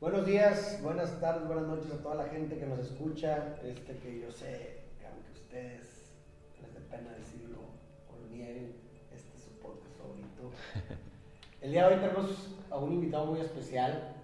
[0.00, 3.58] Buenos días, buenas tardes, buenas noches a toda la gente que nos escucha.
[3.64, 6.14] Este que yo sé, que aunque ustedes
[6.62, 7.58] les dé pena decirlo
[8.08, 8.76] o lo nieguen,
[9.12, 10.52] este es su podcast favorito.
[11.60, 14.14] El día de hoy tenemos a un invitado muy especial.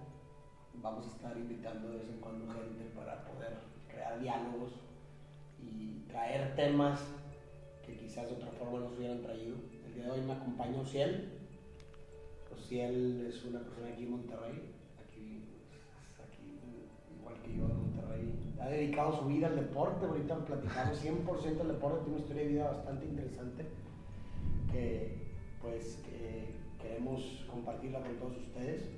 [0.75, 3.57] Vamos a estar invitando de vez en cuando gente para poder
[3.89, 4.71] crear diálogos
[5.59, 7.01] y traer temas
[7.85, 9.57] que quizás de otra forma nos hubieran traído.
[9.85, 11.33] El día de hoy me acompaña Ociel.
[12.49, 14.74] Ociel es una persona aquí en Monterrey,
[18.65, 22.49] Ha dedicado su vida al deporte, ahorita platicamos 100% al deporte, tiene una historia de
[22.49, 23.65] vida bastante interesante
[24.71, 25.13] que
[25.61, 28.89] pues que queremos compartirla con todos ustedes.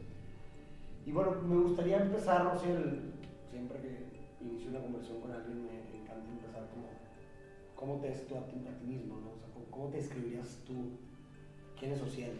[1.05, 3.12] Y bueno, me gustaría empezar, Ociel,
[3.52, 4.07] siempre que
[4.40, 6.88] inicio una conversación con alguien me encanta empezar como,
[7.76, 9.20] ¿cómo te ves tú a ti, a ti mismo?
[9.20, 9.31] ¿no?
[9.31, 10.98] O sea, ¿cómo, te describirías tú?
[11.77, 12.40] ¿Quién es Ociel?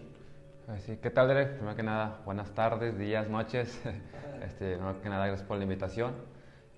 [0.80, 1.56] Sí, ¿Qué tal, Derek?
[1.56, 3.82] Primero que nada, buenas tardes, días, noches.
[4.38, 6.14] Este, primero que nada, gracias por la invitación.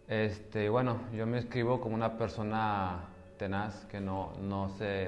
[0.09, 5.07] Este, bueno, yo me escribo como una persona tenaz que no, no, se,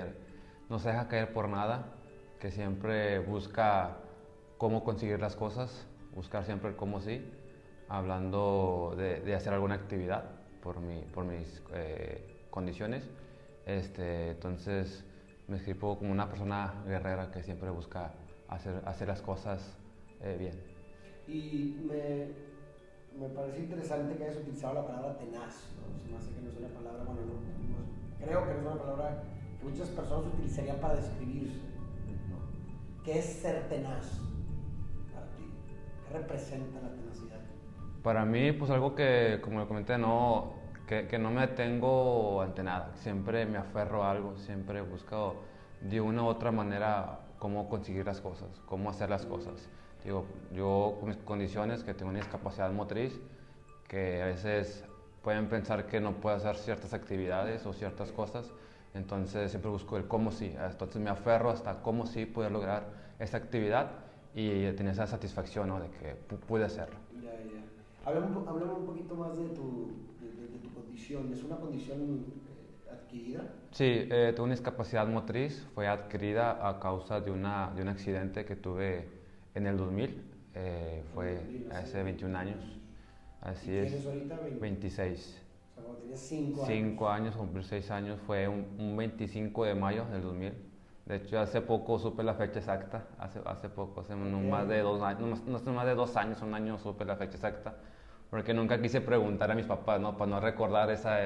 [0.70, 1.88] no se deja caer por nada,
[2.40, 3.98] que siempre busca
[4.60, 7.26] cómo conseguir las cosas, buscar siempre el cómo sí,
[7.90, 10.24] hablando de, de hacer alguna actividad
[10.62, 13.10] por, mi, por mis eh, condiciones.
[13.66, 15.04] Este, entonces,
[15.48, 18.14] me escribo como una persona guerrera que siempre busca
[18.48, 19.76] hacer, hacer las cosas
[20.22, 20.62] eh, bien.
[21.28, 22.51] Y me,
[23.20, 26.00] me parece interesante que hayas utilizado la palabra tenaz, ¿no?
[26.00, 28.66] Se me hace que no es una palabra, bueno, no, no- creo que no es
[28.66, 29.24] una palabra
[29.60, 31.58] que muchas personas utilizarían para describirse,
[32.30, 33.04] ¿no?
[33.04, 34.20] ¿Qué es ser tenaz
[35.14, 35.44] para ti?
[36.08, 37.40] ¿Qué representa la tenacidad?
[38.04, 40.54] Para mí, pues algo que, como lo comenté, no,
[40.88, 42.92] que, que no me detengo ante nada.
[42.96, 45.36] Siempre me aferro a algo, siempre busco
[45.82, 49.70] de una u otra manera cómo conseguir las cosas, cómo hacer las cosas.
[50.04, 53.20] Digo, yo con mis condiciones, que tengo una discapacidad motriz,
[53.88, 54.84] que a veces
[55.22, 58.52] pueden pensar que no puedo hacer ciertas actividades o ciertas cosas,
[58.94, 60.56] entonces siempre busco el cómo sí.
[60.60, 62.86] Entonces me aferro hasta cómo sí poder lograr
[63.20, 63.92] esa actividad
[64.34, 65.80] y tener esa satisfacción ¿no?
[65.80, 66.98] de que pu- pude hacerlo.
[67.22, 67.62] Ya, ya.
[68.06, 71.32] Hablemos, hablemos un poquito más de tu, de, de- de tu condición.
[71.32, 73.44] ¿Es una condición eh, adquirida?
[73.72, 78.44] Sí, eh, tuve una discapacidad motriz, fue adquirida a causa de, una, de un accidente
[78.46, 79.08] que tuve
[79.56, 80.22] en el 2000,
[80.56, 82.60] eh, fue 2000, hace hace 21 años,
[83.42, 84.60] así ¿Y tienes es, ahorita 20?
[84.62, 85.42] 26.
[85.72, 86.66] O sea, cuando tenías 5 años.
[86.68, 90.54] 5 años, cumplir 6 años, fue un, un 25 de mayo del 2000.
[91.06, 94.80] De hecho, hace poco supe la fecha exacta, hace, hace poco, hace no más de
[94.82, 97.76] dos años, no, no más de dos años, un año supe la fecha exacta,
[98.30, 100.16] porque nunca quise preguntar a mis papás, ¿no?
[100.18, 101.20] Para no recordar esa,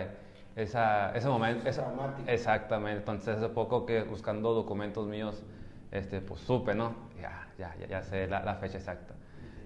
[0.56, 1.68] esa, ese momento.
[1.69, 5.44] Es esa- exactamente, entonces hace poco que buscando documentos míos,
[5.91, 6.96] este, pues supe, ¿no?
[7.22, 9.13] Ya, ya, ya, ya sé la, la fecha exacta.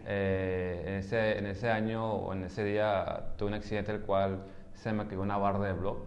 [0.06, 4.44] Eh, en, ese, en ese año o en ese día tuve un accidente el cual
[4.74, 5.98] se me cayó una barra de blog.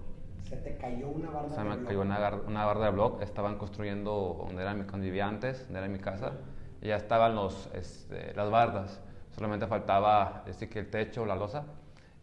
[0.42, 1.86] Se te cayó una barra Se de me blog.
[1.86, 3.22] cayó una, una barra de blog.
[3.22, 6.32] Estaban construyendo donde era mi, antes, donde era mi casa.
[6.80, 9.00] Y ya estaban los, este, las bardas.
[9.34, 11.64] Solamente faltaba decir que el techo, la losa.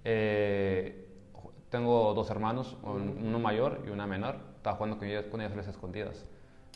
[0.03, 1.07] Eh,
[1.69, 4.35] tengo dos hermanos, un- uno mayor y una menor.
[4.57, 6.25] Estaba jugando con ellos, con ellos a las escondidas.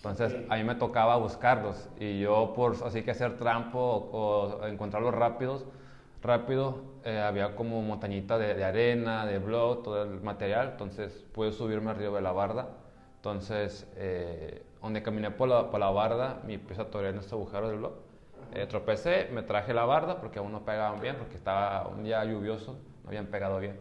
[0.03, 4.67] Entonces a mí me tocaba buscarlos y yo por así que hacer trampo o, o
[4.67, 5.65] encontrarlos rápidos,
[6.21, 11.53] rápido, eh, había como montañita de, de arena, de blog, todo el material, entonces pude
[11.53, 12.67] subirme arriba de la barda.
[13.15, 17.69] Entonces, eh, donde caminé por la, por la barda, mi pies atoré en este agujero
[17.69, 17.93] del blog.
[18.53, 22.25] Eh, tropecé, me traje la barda porque aún no pegaban bien, porque estaba un día
[22.25, 23.77] lluvioso, no habían pegado bien.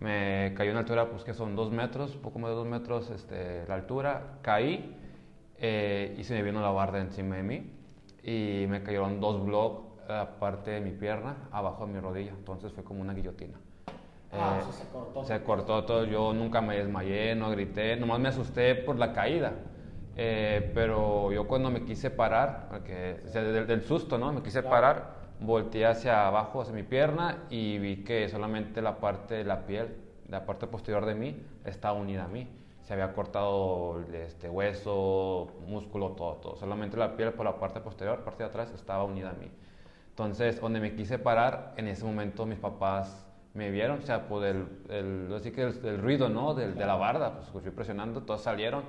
[0.00, 3.64] Me cayó en altura, pues que son dos metros, poco más de dos metros este,
[3.68, 4.38] la altura.
[4.42, 4.96] Caí
[5.66, 7.70] eh, y se me vino la barda encima de mí
[8.22, 9.80] y me cayeron dos blogs
[10.10, 12.32] aparte de mi pierna, abajo de mi rodilla.
[12.32, 13.58] Entonces fue como una guillotina.
[14.32, 15.24] Ah, Eh, se cortó.
[15.24, 19.52] se cortó todo, yo nunca me desmayé, no grité, nomás me asusté por la caída.
[20.16, 24.32] Eh, pero yo cuando me quise parar, porque, o sea, del, del susto, ¿no?
[24.32, 24.70] Me quise Claro.
[24.70, 29.64] parar, volteé hacia abajo, hacia mi pierna y vi que solamente la parte de la
[29.66, 29.96] piel,
[30.28, 32.46] la parte posterior de mí, estaba unida a mí.
[32.84, 36.56] Se había cortado este hueso, músculo, todo, todo.
[36.56, 39.50] Solamente la piel por la parte posterior, parte de atrás, estaba unida a mí.
[40.10, 44.44] Entonces, donde me quise parar, en ese momento mis papás me vieron, o sea, por
[44.44, 46.54] el, el, así que el, el ruido, ¿no?
[46.54, 48.84] Del- de la barda, pues fui presionando, todos salieron.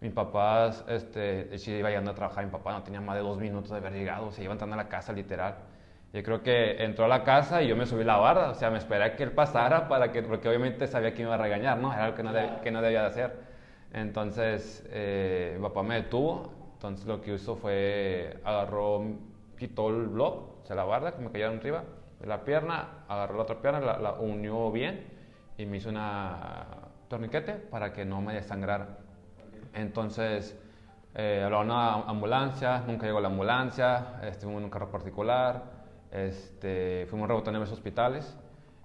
[0.00, 3.22] Mis papás, este, de hecho, iba llegando a trabajar, mi papá no tenía más de
[3.22, 5.56] dos minutos de haber llegado, se iba entrando a la casa literal.
[6.16, 8.70] Yo creo que entró a la casa y yo me subí la barda, o sea,
[8.70, 11.38] me esperé a que él pasara para que, porque obviamente sabía que me iba a
[11.38, 11.92] regañar, ¿no?
[11.92, 13.34] Era algo que no, deb- que no debía de hacer.
[13.92, 19.02] Entonces, eh, mi papá me detuvo, entonces lo que hizo fue, agarró,
[19.58, 21.84] quitó el blog, o sea, la barda que me cayeron arriba,
[22.18, 25.06] de la pierna, agarró la otra pierna, la, la unió bien
[25.58, 26.64] y me hizo una
[27.08, 28.88] torniquete para que no me desangrara.
[29.74, 30.58] Entonces,
[31.14, 35.75] eh, hablaron a ambulancia, nunca llegó la ambulancia, estuvimos en un carro particular,
[36.16, 38.36] este, fuimos rebotando en los hospitales.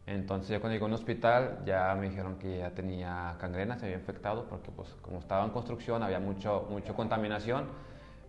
[0.05, 3.85] Entonces, ya cuando llegó a un hospital, ya me dijeron que ya tenía cangrena, se
[3.85, 7.65] había infectado, porque pues como estaba en construcción, había mucho, mucho contaminación,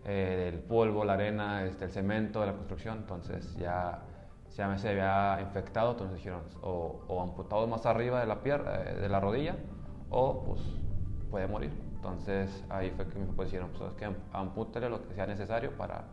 [0.05, 3.99] eh, el polvo, la arena, este, el cemento de la construcción, entonces ya,
[4.55, 8.75] ya me se había infectado, entonces dijeron, o, o amputado más arriba de la, pierna,
[8.75, 9.57] eh, de la rodilla,
[10.09, 10.61] o pues
[11.31, 11.71] puede morir.
[11.95, 16.03] Entonces ahí fue que mis papás dijeron, pues que ampútele lo que sea necesario para,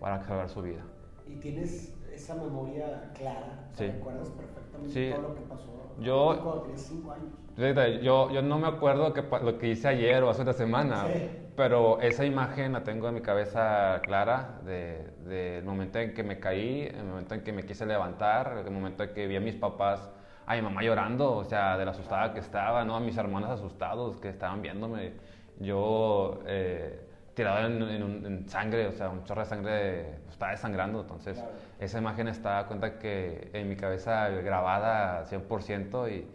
[0.00, 0.82] para salvar su vida.
[1.26, 3.68] ¿Y tienes esa memoria clara?
[3.74, 3.86] Sí.
[3.86, 5.10] ¿Recuerdas perfectamente Sí.
[5.12, 5.72] todo lo que pasó?
[6.00, 8.02] Yo- Cuando tenías 5 años.
[8.02, 11.30] Yo, yo no me acuerdo que, lo que hice ayer o hace una semana, Sí.
[11.56, 16.38] pero esa imagen la tengo en mi cabeza clara de- del momento en que me
[16.38, 19.54] caí, el momento en que me quise levantar, el momento en que vi a mis
[19.54, 20.10] papás,
[20.46, 22.94] a mi mamá llorando, o sea, de la asustada que estaba, ¿no?
[22.94, 25.14] a mis hermanos asustados que estaban viéndome,
[25.58, 27.05] yo eh,
[27.36, 31.36] tirado en, en un- en sangre, o sea, un chorro de sangre, estaba desangrando, entonces
[31.36, 31.52] Claro.
[31.78, 36.26] esa imagen está cuenta que en mi cabeza grabada 100% y,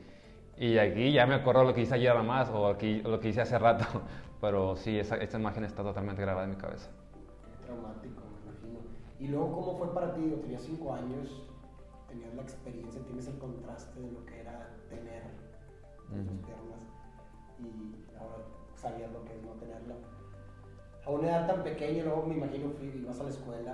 [0.57, 3.29] y aquí ya me acuerdo lo que hice ayer nada más o aquí, lo que
[3.29, 3.83] hice hace rato,
[4.41, 6.89] pero sí, esa, esa imagen está totalmente grabada en mi cabeza.
[7.59, 8.79] Qué traumático, me imagino.
[9.19, 10.21] Y luego, ¿cómo fue para ti?
[10.43, 11.47] Tenías 5 años,
[12.07, 15.23] tenías la experiencia, tienes el contraste de lo que era tener
[16.11, 16.45] en tus Ujú.
[16.45, 16.81] piernas
[17.59, 18.37] y ahora
[18.75, 19.95] sabías lo que es no tenerla.
[21.05, 23.73] A una edad tan pequeña, luego me imagino fui, ibas a la escuela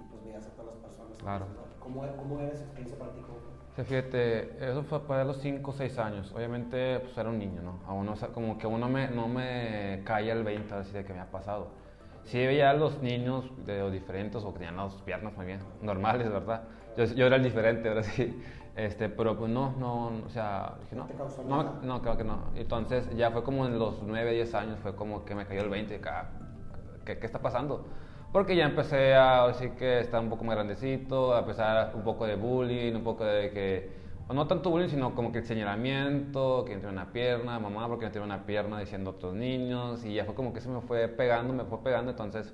[0.00, 1.18] y pues veías a todas las personas.
[1.18, 1.46] Claro.
[1.80, 3.20] ¿Cómo, cómo era esa experiencia para ti?
[3.84, 6.32] Fíjate, eso fue para los 5 o 6 años.
[6.34, 7.78] Obviamente, pues era un niño, ¿no?
[7.86, 10.92] Aún no, o sea, como que aún no me, no me caía el 20 así
[10.92, 11.68] de que me ha pasado.
[12.24, 15.60] Sí veía a los niños de los diferentes o que tenían las piernas muy bien,
[15.82, 16.62] normales, ¿verdad?
[16.96, 18.42] Yo, yo era el diferente, ahora sí.
[18.74, 21.08] Este, pero pues no, no, o sea, dije, no,
[21.48, 22.44] ¿No no, claro que no.
[22.54, 25.68] Entonces ya fue como en los 9, 10 años, fue como que me cayó el
[25.68, 26.28] 20, que, ah,
[27.08, 27.84] ¿qué, qué está pasando?
[28.32, 32.26] Porque ya empecé a decir que estaba un poco más grandecito, a empezar un poco
[32.26, 33.90] de bullying, un poco de que,
[34.28, 38.04] o no tanto bullying, sino como que el señalamiento, que entré una pierna, mamá, porque
[38.06, 41.54] entré una pierna diciendo otros niños, y ya fue como que se me fue pegando,
[41.54, 42.52] me fue pegando, entonces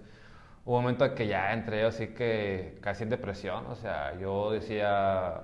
[0.64, 4.52] hubo un momento en que ya entré así que casi en depresión, o sea, yo
[4.52, 5.40] decía,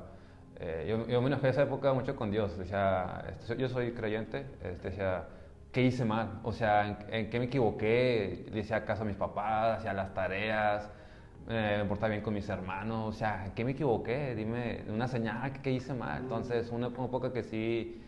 [0.60, 4.46] eh, yo, yo me enojé esa época mucho con Dios, decía, este, yo soy creyente,
[4.62, 5.24] este, decía,
[5.72, 6.40] ¿qué hice mal?
[6.42, 8.46] O sea, ¿en, en qué me equivoqué?
[8.52, 10.90] Le hacía caso a mis papás, hacía las tareas,
[11.48, 14.34] eh, me portaba bien con mis hermanos, o sea, ¿en qué me equivoqué?
[14.34, 16.22] Dime una señal, ¿qué, qué hice mal?
[16.22, 18.00] Entonces, una, época que sí,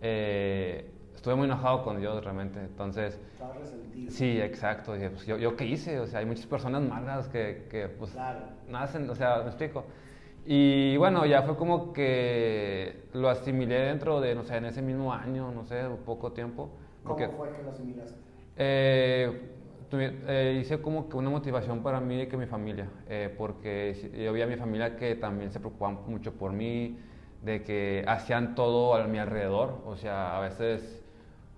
[0.00, 3.20] eh, estuve muy enojado con Dios realmente, entonces...
[3.32, 4.10] Estabas resentido.
[4.10, 4.94] Sí, exacto.
[4.94, 6.00] Dije, pues, yo, ¿yo qué hice?
[6.00, 8.40] O sea, hay muchas personas malas que, que pues, Claro.
[8.68, 9.84] nacen, o sea, me explico.
[10.44, 15.12] Y bueno, ya fue como que lo asimilé dentro de, no sé, en ese mismo
[15.12, 16.70] año, no sé, poco tiempo.
[17.08, 18.14] ¿Cómo Porque, fue que lo asimilaste?
[18.56, 19.40] eh,
[19.90, 23.94] tuve- eh, hice como que una motivación para mí y que mi familia, eh, porque
[24.24, 26.98] yo vi a mi familia que también se preocupaban mucho por mí,
[27.42, 31.02] de que hacían todo a mi alrededor, o sea, a veces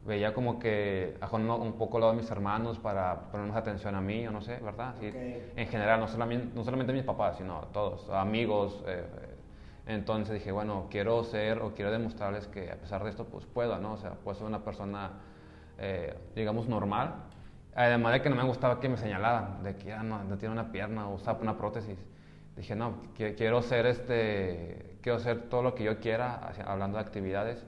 [0.07, 3.57] veía como que a un, un poco al lado de mis hermanos para poner más
[3.57, 4.95] atención a mí, o no sé, ¿verdad?
[5.01, 5.15] Sí, Ok.
[5.57, 8.83] En general, no solamente, no solamente mis papás, sino todos, amigos.
[8.87, 9.35] eh, eh,
[9.87, 13.79] entonces dije, bueno, quiero ser o quiero demostrarles que a pesar de esto, pues puedo,
[13.79, 13.95] ¿no?
[13.95, 15.11] O sea, puedo ser una persona,
[15.81, 17.15] eh, digamos, normal.
[17.75, 20.53] Además de que no me gustaba que me señalaran, de que ya no, no tiene
[20.53, 21.99] una pierna o usa una prótesis.
[22.57, 26.99] Dije, no, qui- quiero ser este, quiero hacer todo lo que yo quiera, hacia- hablando
[26.99, 27.65] de actividades.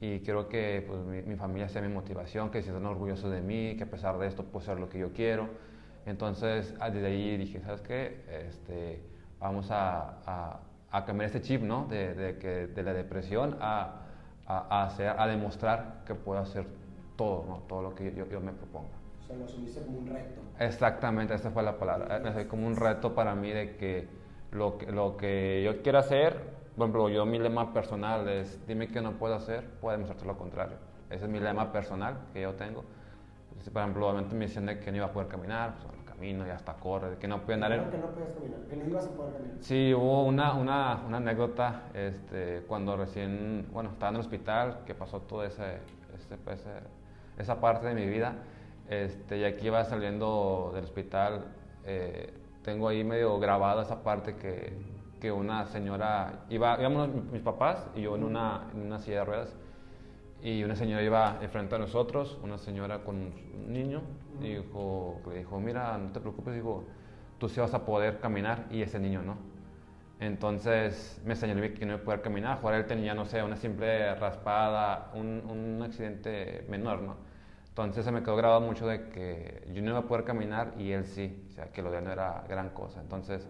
[0.00, 3.40] Y quiero que pues, mi, mi familia sea mi motivación, que se estén orgullosos de
[3.40, 5.48] mí, que a pesar de esto puedo ser lo que yo quiero.
[6.04, 8.24] Entonces, ah, desde ahí dije, ¿sabes qué?
[8.48, 9.00] Este,
[9.40, 10.60] vamos a, a-
[10.90, 11.86] a cambiar este chip, ¿no?
[11.86, 14.02] De, de que, de la depresión a,
[14.46, 16.66] a hacer, a demostrar que puedo hacer
[17.16, 17.58] todo, ¿no?
[17.68, 18.88] Todo lo que yo, yo me proponga.
[19.22, 20.40] O sea, lo asumiste como un reto.
[20.58, 22.18] Exactamente, esa fue la palabra.
[22.40, 24.08] Es como un reto para mí de que
[24.52, 26.34] lo, que lo que yo quiero hacer,
[26.76, 30.36] por ejemplo, yo mi lema personal es, dime que no puedo hacer, puedo demostrarte lo
[30.38, 30.76] contrario.
[31.10, 32.84] Ese es mi lema personal que yo tengo.
[33.62, 36.04] Si, por ejemplo, obviamente me decían de que no iba a poder caminar, pues bueno,
[36.04, 37.72] camino y hasta corre, que no podía andar.
[37.72, 39.56] Claro que no podías caminar, que no ibas a poder caminar.
[39.60, 44.94] Sí, hubo una, una, una anécdota este, cuando recién, bueno, estaba en el hospital, que
[44.94, 45.78] pasó toda ese,
[46.14, 46.95] ese- ese-
[47.38, 48.34] esa parte de mi vida.
[48.88, 51.46] Este, y aquí iba saliendo del hospital,
[51.84, 54.72] eh, tengo ahí medio grabada esa parte que,
[55.20, 59.24] que una señora, iba, íbamos mis papás y yo en una, en una silla de
[59.24, 59.56] ruedas,
[60.42, 64.02] y una señora iba enfrente a nosotros, una señora con un niño,
[64.40, 66.84] y dijo, le dijo, mira, no te preocupes, dijo,
[67.38, 69.55] tú sí vas a poder caminar y ese niño no.
[70.20, 72.60] Entonces me señaló que no iba a poder caminar.
[72.60, 77.16] Jugar él tenía, no sé, una simple raspada, un, un accidente menor, ¿no?
[77.68, 80.92] Entonces se me quedó grabado mucho de que yo no iba a poder caminar y
[80.92, 83.00] él sí, o sea, que lo de él no era gran cosa.
[83.02, 83.46] Entonces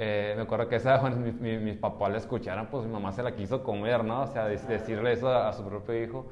[0.00, 3.34] eh, me acuerdo que esa, cuando mis, papás la escucharon, pues mi mamá se la
[3.34, 4.22] quiso comer, ¿no?
[4.22, 6.26] O sea, decirle eso a, su propio hijo.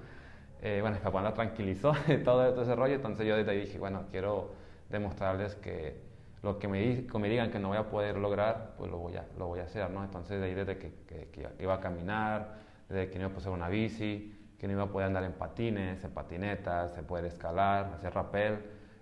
[0.63, 1.93] Eh, bueno, mi papá la tranquilizó
[2.25, 2.95] todo, todo, ese rollo.
[2.95, 4.51] Entonces yo desde ahí dije, bueno, quiero
[4.89, 6.01] demostrarles que
[6.47, 9.27] lo que me, me, digan que no voy a poder lograr, pues lo voy a,
[9.37, 10.05] lo voy a hacer, ¿no?
[10.05, 12.55] Entonces de ahí desde que, que, iba a caminar,
[12.89, 15.33] desde que no iba a poder una bici, que no iba a poder andar en
[15.33, 18.61] patines, en patinetas, se puede escalar, hacer rappel,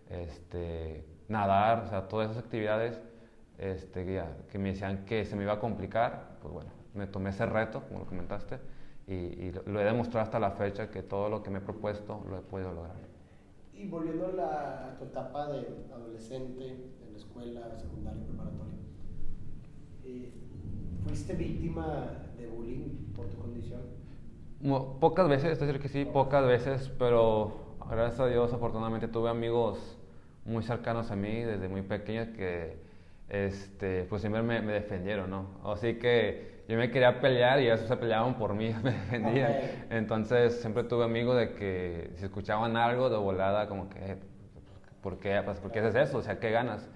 [0.08, 2.98] este, nadar, o sea, todas esas actividades
[3.58, 7.44] este, que me decían que se me iba a complicar, pues bueno, me tomé ese
[7.44, 8.58] reto, como lo comentaste,
[9.06, 12.38] y, lo, he demostrado hasta la fecha que todo lo que me he propuesto lo
[12.38, 12.96] he podido lograr.
[13.74, 18.74] Y volviendo a, la, tu etapa de adolescente, en la escuela, secundaria, preparatoria,
[20.04, 20.32] eh,
[21.06, 23.80] ¿fuiste víctima de bullying por tu condición?
[25.00, 29.98] Pocas veces, es decir que sí, pocas veces, pero gracias a Dios afortunadamente tuve amigos
[30.44, 32.78] muy cercanos a mí desde muy pequeños que
[33.28, 35.46] este, pues siempre me, defendieron, ¿no?
[35.64, 39.52] Así que yo me quería pelear y ellos se peleaban por mí, me defendían.
[39.90, 44.16] Entonces siempre tuve amigos de que si escuchaban algo de volada, como que,
[45.02, 46.18] ¿por qué, pues, ¿por qué haces eso?
[46.18, 46.88] O sea, ¿qué ganas?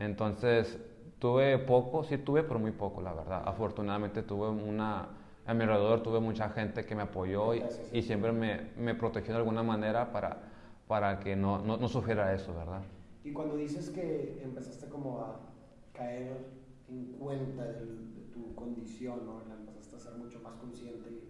[0.00, 0.78] Entonces
[1.18, 3.42] tuve poco, sí tuve, pero muy poco, la verdad.
[3.44, 5.08] Afortunadamente tuve una,
[5.46, 9.34] a mi alrededor tuve mucha gente que me apoyó y, y siempre me, me, protegió
[9.34, 10.38] de alguna manera para,
[10.88, 12.80] para que no, no, no sufriera eso, ¿verdad?
[13.22, 15.40] Y cuando dices que empezaste como a
[15.92, 16.46] caer
[16.88, 17.84] en cuenta de,
[18.32, 19.42] tu condición, ¿no?
[19.48, 21.24] La empezaste a ser mucho más consciente.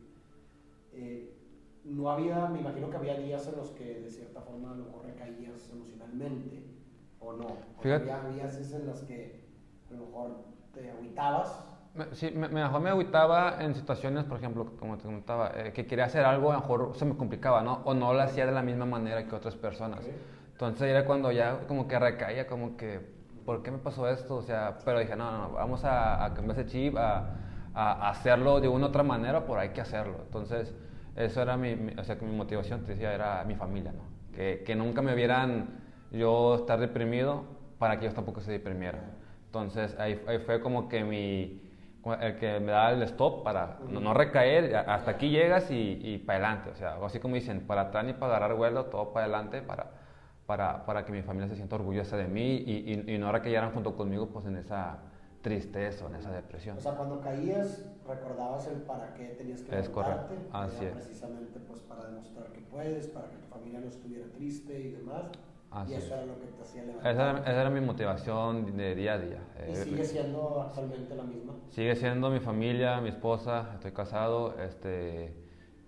[0.93, 1.35] Eh,
[1.83, 4.85] no había, me imagino que había días en los que de cierta forma a lo
[4.85, 6.80] mejor recaías emocionalmente,
[7.21, 7.57] o no.
[7.81, 8.11] Fíjate.
[8.11, 9.45] Había días en los que
[9.89, 11.67] a lo mejor te agüitabas.
[12.13, 16.05] Sí, me, mejor me agüitaba en situaciones, por ejemplo, como te comentaba, eh, que quería
[16.05, 17.83] hacer algo, a lo mejor se me complicaba, ¿no?
[17.85, 20.09] O no lo hacía de la misma manera que otras personas.
[20.53, 23.01] Entonces era cuando ya como que recaía, como que
[23.45, 24.37] ¿por qué me pasó esto?
[24.37, 27.35] O sea, pero dije, no, no, vamos a, cambiar ese chip, a,
[27.75, 30.19] a, hacerlo de una u otra manera, por hay que hacerlo.
[30.25, 30.73] Entonces,
[31.17, 34.05] eso era mi, o sea, que mi motivación, te decía, era mi familia, ¿no?
[34.33, 35.80] Que, que nunca me vieran
[36.11, 37.45] yo estar deprimido
[37.79, 39.03] para que ellos tampoco se deprimieran.
[39.47, 41.63] Entonces, ahí, ahí fue como que mi,
[42.21, 46.39] el que me da el stop para no, recaer, hasta aquí llegas y, y para
[46.39, 49.63] adelante, o sea, así como dicen, para atrás ni para agarrar vuelo, todo para adelante,
[49.63, 50.01] para
[50.51, 53.51] para, para que mi familia se sienta orgullosa de mí y, y, no ahora que
[53.51, 54.99] llegaran junto conmigo pues en esa
[55.43, 56.77] tristeza, en esa depresión.
[56.77, 60.93] O sea, cuando caías recordabas el para qué tenías que Es correcto, así es.
[60.93, 65.27] Precisamente pues para demostrar que puedes, para que tu familia no estuviera triste y demás.
[65.89, 67.13] Y eso era lo que te hacía levantar.
[67.13, 69.39] Esa, esa, era mi motivación de día a día.
[69.69, 71.55] ¿Y eh, sigue siendo actualmente la misma?
[71.71, 75.35] Sigue siendo mi familia, mi esposa, estoy casado, este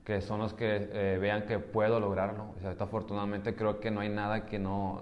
[0.05, 2.55] que son los que eh, vean que puedo lograrlo.
[2.57, 5.01] O sea, afortunadamente creo que no hay nada que no...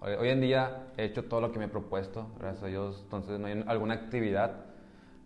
[0.00, 3.40] Hoy, en día he hecho todo lo que me he propuesto, gracias a Dios, entonces
[3.40, 4.66] no hay alguna actividad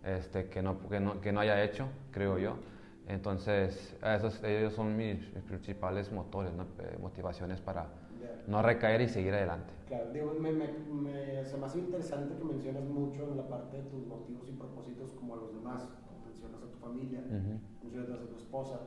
[0.05, 2.55] este, que, no, que, no, que no haya hecho, creo yo.
[3.09, 7.87] Entonces, esos, ellos son mis, principales motores, eh, motivaciones para
[8.47, 9.73] no recaer y seguir adelante.
[9.87, 13.83] Claro, digo, me, me, me, hace más interesante que mencionas mucho en la parte de
[13.83, 17.21] tus motivos y propósitos como a los demás, como mencionas a tu familia,
[17.81, 18.79] mencionas a tu esposa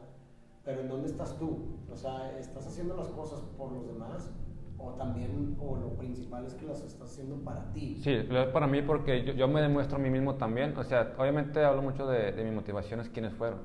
[0.64, 1.66] pero ¿en dónde estás tú?
[1.90, 4.30] O sea, ¿estás haciendo las cosas por los demás?
[4.78, 8.00] O también, o lo principal es que las estás haciendo para ti.
[8.02, 8.16] Sí,
[8.52, 10.76] para mí porque yo, yo me demuestro a mí mismo también.
[10.76, 13.60] O sea, obviamente hablo mucho de, de mis motivaciones, quiénes fueron,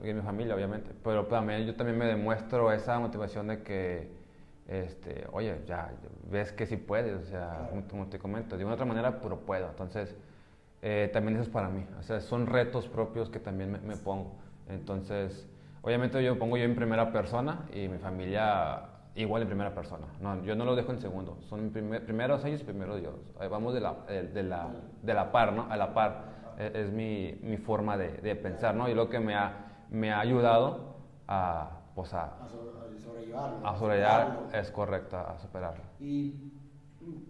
[0.00, 0.92] de eh, mi familia, obviamente.
[1.02, 4.08] Pero también yo también me demuestro esa motivación de que,
[4.68, 5.90] este, oye, ya
[6.30, 9.68] ves que sí puedes, o sea, como, te comento, de una otra manera, pero puedo.
[9.68, 10.14] Entonces,
[10.82, 11.86] eh, también eso es para mí.
[11.98, 14.32] O sea, son retos propios que también me, me pongo.
[14.68, 15.48] Entonces,
[15.82, 18.84] Obviamente yo pongo yo en primera persona y mi familia
[19.16, 20.06] igual en primera persona.
[20.20, 21.38] No, yo no lo dejo en segundo.
[21.48, 23.14] Son primer, primero ellos y primero Dios.
[23.50, 24.68] Vamos de la, de, la,
[25.02, 25.66] de la par, ¿no?
[25.68, 26.32] A la par.
[26.56, 28.88] Es, es mi, mi, forma de, de, pensar, ¿no?
[28.88, 30.94] Y lo que me ha, me ha ayudado
[31.26, 32.32] a, pues a,
[33.12, 33.66] sobrellevarlo.
[33.66, 35.84] A sobrellevar, es correcto, a superarlo.
[36.00, 36.52] Y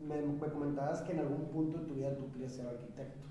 [0.07, 3.27] me, me, comentabas que en algún punto de tu vida tú querías ser arquitecto.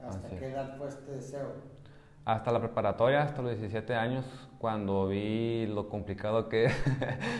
[0.00, 1.78] ¿Hasta qué edad fue este deseo?
[2.28, 4.22] hasta la preparatoria, hasta los 17 años,
[4.58, 6.68] cuando vi lo complicado que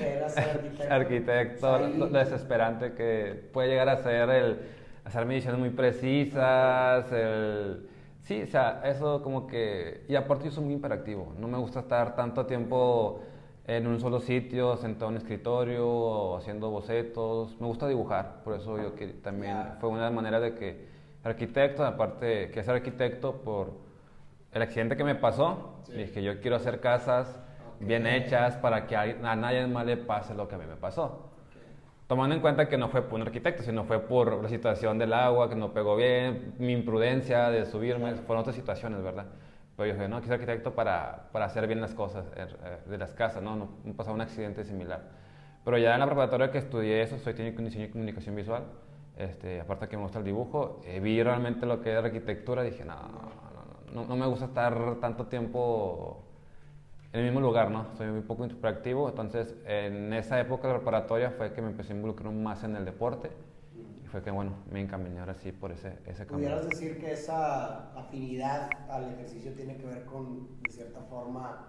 [0.00, 4.60] era ser arquitecto, arquitecto lo, desesperante que puede llegar a ser el
[5.04, 7.86] hacer mediciones muy precisas, el...
[8.22, 10.06] Sí, o sea, eso como que...
[10.08, 13.20] Y aparte yo soy muy imperactivo, no me gusta estar tanto tiempo
[13.68, 18.54] en un solo sitio, sentado en un escritorio, o haciendo bocetos, me gusta dibujar, por
[18.54, 20.88] eso yo que también fue una manera de que
[21.22, 23.72] arquitecto, aparte que ser arquitecto por
[24.52, 25.92] el accidente que me pasó, Sí.
[25.92, 27.28] dije yo quiero hacer casas
[27.76, 27.86] Ok.
[27.86, 31.04] bien hechas para que a, nadie más le pase lo que a mí me pasó.
[31.04, 32.06] Ok.
[32.06, 35.12] Tomando en cuenta que no fue por un arquitecto, sino fue por la situación del
[35.12, 39.26] agua, que no pegó bien, mi imprudencia de subirme, fueron otras situaciones, ¿verdad?
[39.78, 42.78] Pero yo dije, no, quiero ser arquitecto para, para hacer bien las cosas eh, eh,
[42.90, 43.54] de las casas, ¿no?
[43.54, 45.04] No, no pasaba un accidente similar.
[45.64, 48.64] Pero ya en la preparatoria que estudié eso, soy técnico en diseño y comunicación visual,
[49.16, 52.84] este, aparte que me gusta el dibujo, eh, vi realmente lo que era arquitectura, dije,
[52.84, 53.30] no, no,
[53.94, 56.24] no, no, me gusta estar tanto tiempo
[57.12, 57.86] en el mismo lugar, ¿no?
[57.96, 61.92] Soy un poco interactivo, entonces en esa época de la preparatoria fue que me empecé
[61.92, 63.30] a involucrar más en el deporte
[64.08, 66.48] y fue que, bueno, me encaminé ahora sí por ese, ese camino.
[66.48, 71.68] ¿Pudieras decir que esa afinidad al ejercicio tiene que ver con, de cierta forma,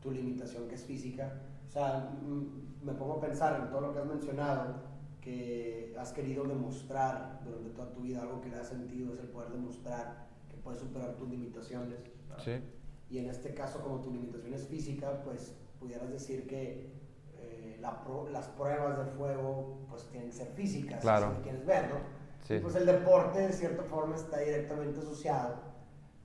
[0.00, 1.40] tu limitación que es física?
[1.66, 4.76] O sea, mm, me pongo a pensar en todo lo que has mencionado,
[5.20, 9.28] que has querido demostrar durante toda tu vida, algo que le ha sentido es el
[9.28, 11.98] poder demostrar que puedes superar tus limitaciones.
[12.30, 12.44] ¿verdad?
[12.44, 16.97] Sí, Y en este caso, como tu limitación es física, pues pudieras decir que
[17.40, 21.28] eh, la pro- las pruebas de fuego pues tienen que ser físicas, Claro.
[21.30, 21.96] si lo quieres ver, ¿no?
[22.46, 22.54] Sí.
[22.54, 25.56] Y pues el deporte, de cierta forma, está directamente asociado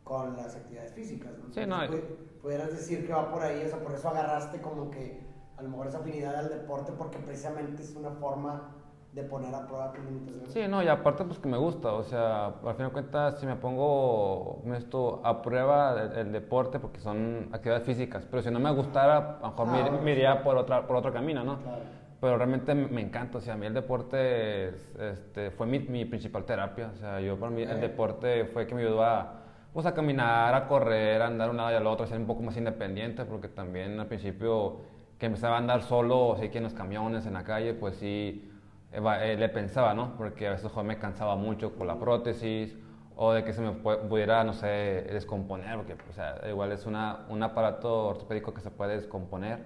[0.04, 1.54] con las actividades físicas, ¿no?
[1.54, 4.62] Sí, Entonces, no, pu- pudieras decir que va por ahí, o sea, por eso agarraste
[4.62, 5.22] como que
[5.58, 8.76] a lo mejor esa afinidad al deporte, porque precisamente es una forma
[9.14, 10.52] de poner a prueba tus limitaciones.
[10.54, 13.46] Sí, no, y aparte pues que me gusta, o sea, al fin de cuentas si
[13.46, 18.60] me pongo esto a prueba el, el deporte porque son actividades físicas, pero si no
[18.60, 21.44] me gustara, a lo mejor Ah, me, bueno, me iría por, otra, por otro camino,
[21.44, 21.60] ¿no?
[21.62, 21.82] Claro.
[22.20, 26.06] Pero realmente me encanta, o sea, a mí el deporte es- este, fue mi, mi
[26.06, 29.42] principal terapia, o sea, yo para mí el deporte fue que me ayudó a,
[29.74, 32.28] pues, a caminar, a correr, a andar un lado y al otro, a ser un
[32.28, 34.82] poco más independiente, porque también al principio
[35.18, 38.50] que empezaba a andar solo, así que en los camiones, en la calle, pues sí,
[38.94, 40.16] le pensaba, ¿no?
[40.18, 42.76] Porque a veces joder, me cansaba mucho con la prótesis,
[43.16, 44.68] o de que se me pu- pudiera, no sé,
[45.12, 49.60] descomponer, porque o sea, igual es una, un aparato ortopédico que se puede descomponer,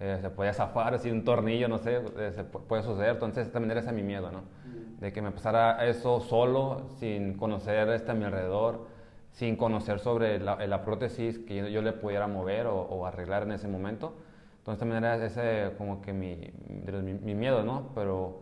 [0.00, 3.50] eh, se puede zafar, así un tornillo, no sé, eh, se pu- puede suceder, entonces
[3.52, 4.40] también era ese mi miedo, ¿no?
[4.40, 5.00] Mm.
[5.00, 8.86] De que me pasara eso solo, sin conocer este a mi alrededor,
[9.32, 13.44] sin conocer sobre la, la prótesis que yo, yo le pudiera mover o, o arreglar
[13.44, 14.14] en ese momento.
[14.58, 16.36] Entonces también era ese como que mi,
[16.68, 17.90] mi, mi miedo, ¿no?
[17.94, 18.40] Pero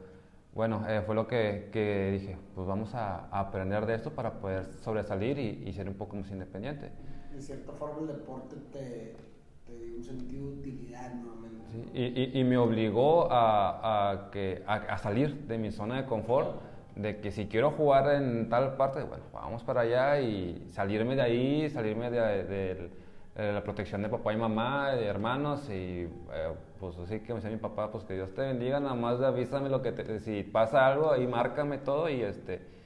[0.57, 4.41] bueno, eh, fue lo que, que dije, pues vamos a, a aprender de esto para
[4.41, 6.91] poder sobresalir y, y ser un poco más independiente.
[7.31, 9.17] De cierta forma el deporte te,
[9.67, 11.65] te dio un sentido de utilidad nuevamente.
[11.71, 15.97] Sí, Y, y- y me obligó a, a que, a, a salir de mi zona
[16.03, 16.63] de confort,
[16.95, 21.23] de que si quiero jugar en tal parte, bueno, vamos para allá y salirme de
[21.23, 22.91] ahí, salirme de, de-
[23.37, 26.09] de la protección de papá y mamá, de hermanos, y eh,
[26.81, 29.69] pues así que me decía mi papá, pues que Dios te bendiga, nada más avísame
[29.69, 32.77] lo que te, si pasa algo, ahí márcame todo y este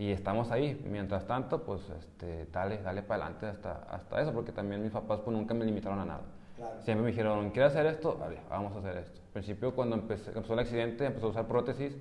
[0.00, 0.82] y estamos ahí.
[0.90, 5.20] Mientras tanto, pues este, dale, dale para adelante hasta, hasta eso, porque también mis papás
[5.20, 6.22] pues nunca me limitaron a nada.
[6.56, 6.80] Claro.
[6.80, 8.16] Siempre me dijeron, ¿quieres hacer esto?
[8.18, 9.20] Vale, vamos a hacer esto.
[9.20, 11.98] Al principio, cuando empecé, empezó el accidente, empezó a usar prótesis,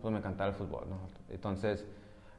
[0.00, 0.96] pues me encantaba el fútbol, ¿no?
[1.28, 1.84] Entonces,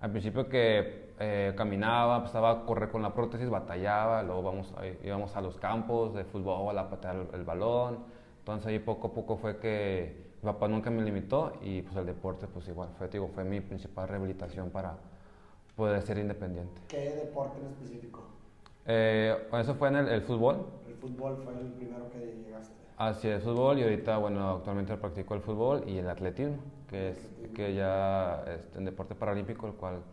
[0.04, 5.34] al principio que eh, caminaba, empezaba a correr con la prótesis, batallaba, luego vamos, íbamos
[5.38, 8.00] a los campos de fútbol a patear el, el balón.
[8.39, 12.06] Entonces, ahí poco a poco fue que mi papá nunca me limitó y pues el
[12.06, 14.98] deporte, pues igual, fue, digo, fue mi principal rehabilitación para
[15.78, 16.82] poder ser independiente.
[16.89, 18.24] ¿Qué deporte en específico?
[18.86, 22.83] Eh, eso fue en el, el fútbol, El fútbol fue el primero que llegaste.
[22.97, 27.17] Hacia el fútbol y ahorita, bueno, actualmente practico el fútbol y el atletismo, que es
[27.56, 30.03] que ya es un deporte paralímpico, el cual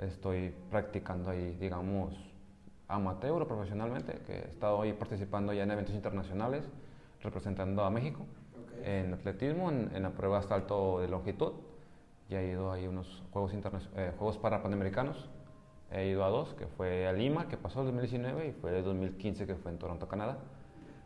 [0.00, 2.14] estoy practicando ahí, digamos,
[2.88, 6.64] amateur o profesionalmente, que he estado ahí participando ya en eventos internacionales,
[7.22, 8.86] representando a México Ok.
[8.86, 11.52] en atletismo, en, en la prueba salto de longitud.
[12.30, 15.28] Ya he ido ahí a unos Juegos, eh, juegos Parapanamericanos.
[15.90, 18.82] He ido a dos, que fue a Lima, que pasó el 2019, y fue el
[18.82, 20.38] 2015, que fue en Toronto, Canadá.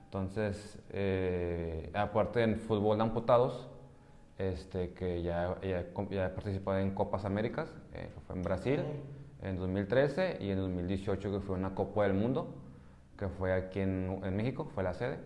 [0.09, 3.68] Entonces, eh, aparte en fútbol de amputados,
[4.38, 8.81] este, que ya, ya, participado en Copas Américas, eh, que fue en Brasil
[9.42, 12.55] en 2013 y en 2018 que fue una Copa del Mundo,
[13.18, 15.18] que fue aquí en, en México, fue la sede.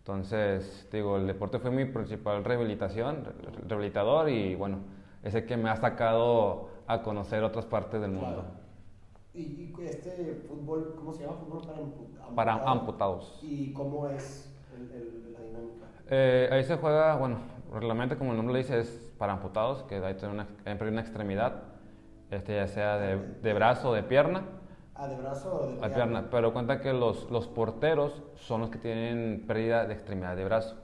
[0.00, 3.32] Entonces, digo, el deporte fue mi principal rehabilitación, re-
[3.68, 4.80] rehabilitador y bueno,
[5.22, 8.42] ese que me ha sacado a conocer otras partes del mundo.
[8.42, 8.65] Claro.
[9.36, 9.40] ¿Y,
[9.78, 11.36] y este fútbol, cómo se llama?
[11.36, 12.80] Fútbol para ampu- Para amputado?
[12.80, 13.38] amputados.
[13.42, 15.86] ¿Y cómo es el- el- la dinámica?
[16.08, 17.38] Eh, ahí se juega, bueno,
[17.72, 21.62] reglamento como el nombre lo dice es para amputados, que hay tener una, una extremidad,
[22.30, 24.42] este, ya sea de, de brazo o de pierna,
[24.94, 28.70] Ah, ¿de brazo o de a pierna, pero cuenta que los, los porteros son los
[28.70, 30.76] que tienen pérdida de extremidad de brazo,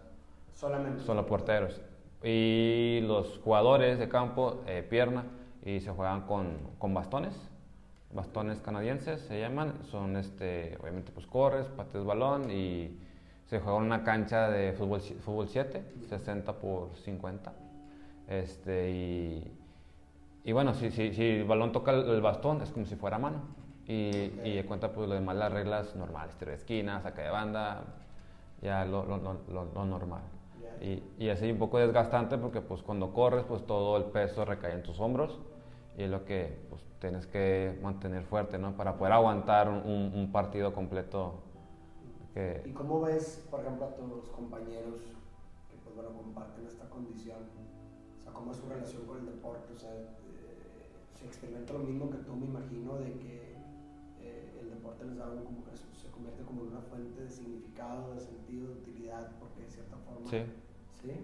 [0.53, 1.03] Solamente.
[1.05, 1.81] son los porteros.
[2.23, 5.25] Y los jugadores de campo, eh, pierna,
[5.65, 7.35] y se juegan con, con bastones,
[8.13, 12.99] bastones canadienses se llaman, son este, obviamente pues corres, pates balón y
[13.47, 17.53] se juega en una cancha de fútbol, fútbol 7, 60 por 50.
[18.29, 19.53] Este, y,
[20.45, 23.43] y bueno, si, si, si, el balón toca el, bastón es como si fuera mano.
[23.87, 27.83] Y, y cuenta pues lo demás las reglas normales, tiro de esquina, saca de banda,
[28.63, 30.23] ya lo, lo, lo, lo normal.
[30.81, 34.73] Y, y así un poco desgastante porque pues cuando corres pues todo el peso recae
[34.73, 35.39] en tus hombros
[35.97, 38.77] y es lo que pues, tienes que mantener fuerte, ¿no?
[38.77, 41.43] Para poder aguantar un, un partido completo.
[42.33, 42.63] Que...
[42.65, 45.03] ¿Y cómo ves, por ejemplo, a tus compañeros
[45.69, 47.39] que pues, bueno, comparten esta condición?
[48.21, 49.75] O sea, ¿cómo es su relación con el deporte?
[49.75, 50.07] O sea, eh,
[51.19, 53.57] se experimenta lo mismo que tú, me imagino, de que
[54.21, 57.29] eh, el deporte les da un, como que se convierte como en una fuente de
[57.29, 60.31] significado, de sentido, de utilidad, porque de cierta forma...
[60.31, 60.45] Sí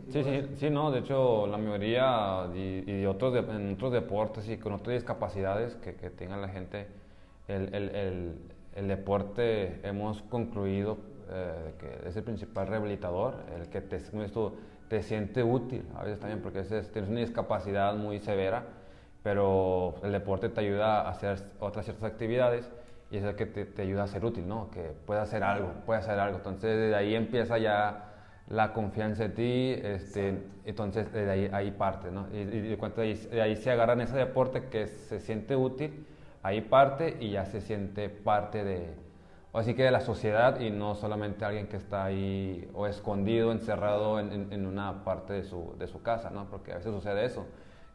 [0.08, 4.56] Sí, sí, sí, no, de hecho la mayoría y, y otros en otros deportes y
[4.58, 6.88] con otras discapacidades que, que tenga la gente,
[7.46, 8.34] el, el, el,
[8.74, 10.98] el deporte hemos concluido
[11.30, 14.56] eh, que es el principal rehabilitador, el que te, esto,
[14.88, 18.64] te siente útil, a veces también porque veces tienes una discapacidad muy severa,
[19.22, 22.70] pero el deporte te ayuda a hacer otras ciertas actividades
[23.10, 24.70] y es el que te, te ayuda a ser útil, ¿no?
[24.70, 26.38] Que pueda hacer algo, puede hacer algo.
[26.38, 28.07] Entonces de ahí empieza ya
[28.50, 32.28] la confianza en ti, este, entonces de ahí, ahí parte, ¿no?
[32.32, 36.06] Y, de, ahí, se agarran ese deporte que se siente útil,
[36.42, 38.94] ahí parte y ya se siente parte de,
[39.52, 44.18] así que de la sociedad y no solamente alguien que está ahí o escondido, encerrado
[44.18, 46.48] en, en, una parte de su, de su, casa, ¿no?
[46.48, 47.44] Porque a veces sucede eso,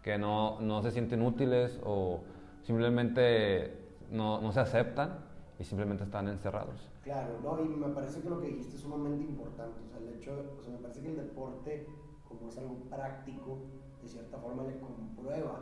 [0.03, 2.21] que no, no se sienten útiles o
[2.61, 3.73] simplemente
[4.11, 6.89] no, no se aceptan y simplemente están encerrados.
[7.03, 9.79] Claro, no, y me parece que lo que dijiste es sumamente importante.
[9.85, 11.87] O sea, el hecho, o sea, me parece que el deporte,
[12.27, 13.59] como es algo práctico,
[14.01, 15.61] de cierta forma le comprueba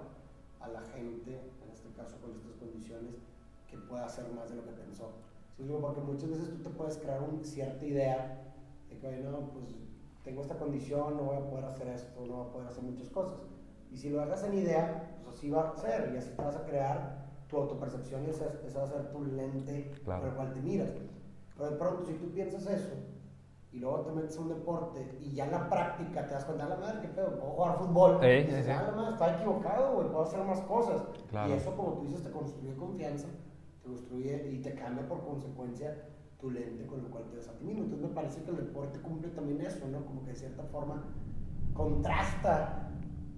[0.59, 3.15] a la gente, en este caso con estas condiciones,
[3.69, 5.11] que puede hacer más de lo que pensó.
[5.57, 5.63] ¿Sí?
[5.79, 8.53] Porque muchas veces tú te puedes crear una cierta idea
[8.89, 9.75] de que, no, pues
[10.23, 13.09] tengo esta condición, no voy a poder hacer esto, no voy a poder hacer muchas
[13.09, 13.39] cosas.
[13.91, 16.55] Y si lo hagas en idea, pues así va a ser, y así te vas
[16.55, 17.20] a crear
[17.51, 20.89] tu autopercepción y esa, va a ser tu lente por el cual te miras.
[21.55, 22.93] Pero de pronto, si tú piensas eso
[23.73, 26.67] y luego te metes a un deporte y ya en la práctica te das cuenta,
[26.67, 28.23] la madre, qué pedo, puedo jugar fútbol.
[28.23, 31.03] y dices, sí, ah, madre, está equivocado, güey, puedo hacer más cosas.
[31.47, 33.27] Y eso, como tú dices, te construye confianza,
[33.83, 36.07] te construye y te cambia por consecuencia
[36.39, 37.83] tu lente con lo cual te ves a ti mismo.
[37.83, 40.05] Entonces me parece que el deporte cumple también eso, ¿no?
[40.05, 41.03] Como que de cierta forma
[41.73, 42.89] contrasta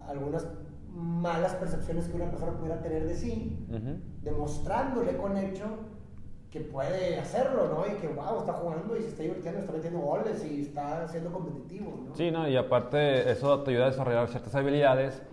[0.08, 0.47] algunas
[0.93, 3.65] malas percepciones que una persona pudiera tener de sí,
[4.21, 5.65] demostrándole con hecho
[6.51, 7.91] que puede hacerlo, ¿no?
[7.91, 11.32] Y que, wow, está jugando y se está divirtiendo, está metiendo goles y está siendo
[11.32, 12.15] competitivo, ¿no?
[12.15, 12.47] Sí, ¿no?
[12.47, 15.23] Y aparte eso te ayuda a desarrollar ciertas habilidades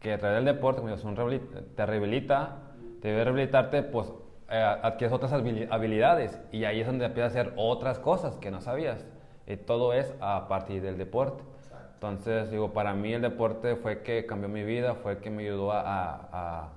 [0.00, 2.62] que a través del deporte, como son, te rehabilita,
[3.02, 4.10] te debe rehabilitarte, pues
[4.50, 8.62] eh, adquieres otras habilidades y ahí es donde empiezas a hacer otras cosas que no
[8.62, 9.04] sabías.
[9.46, 11.42] Y todo es a partir del deporte.
[12.08, 15.44] Entonces, digo, para mí el deporte fue que cambió mi vida, fue el que me
[15.44, 15.80] ayudó a,
[16.32, 16.68] a,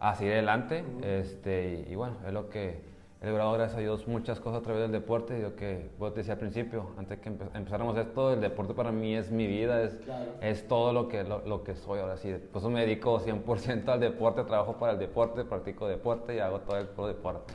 [0.00, 0.84] a seguir adelante.
[1.02, 2.82] este, y bueno, es lo que
[3.22, 5.40] he logrado, gracias a Dios, muchas cosas a través del deporte.
[5.40, 9.14] Yo que vos te decía al principio, antes que empezáramos esto, el deporte para mí
[9.14, 9.98] es mi vida, es,
[10.42, 12.34] es todo lo que, lo, que soy ahora sí.
[12.52, 16.60] Por eso me dedico 100% al deporte, trabajo para el deporte, practico deporte y hago
[16.60, 17.54] todo el pro deporte.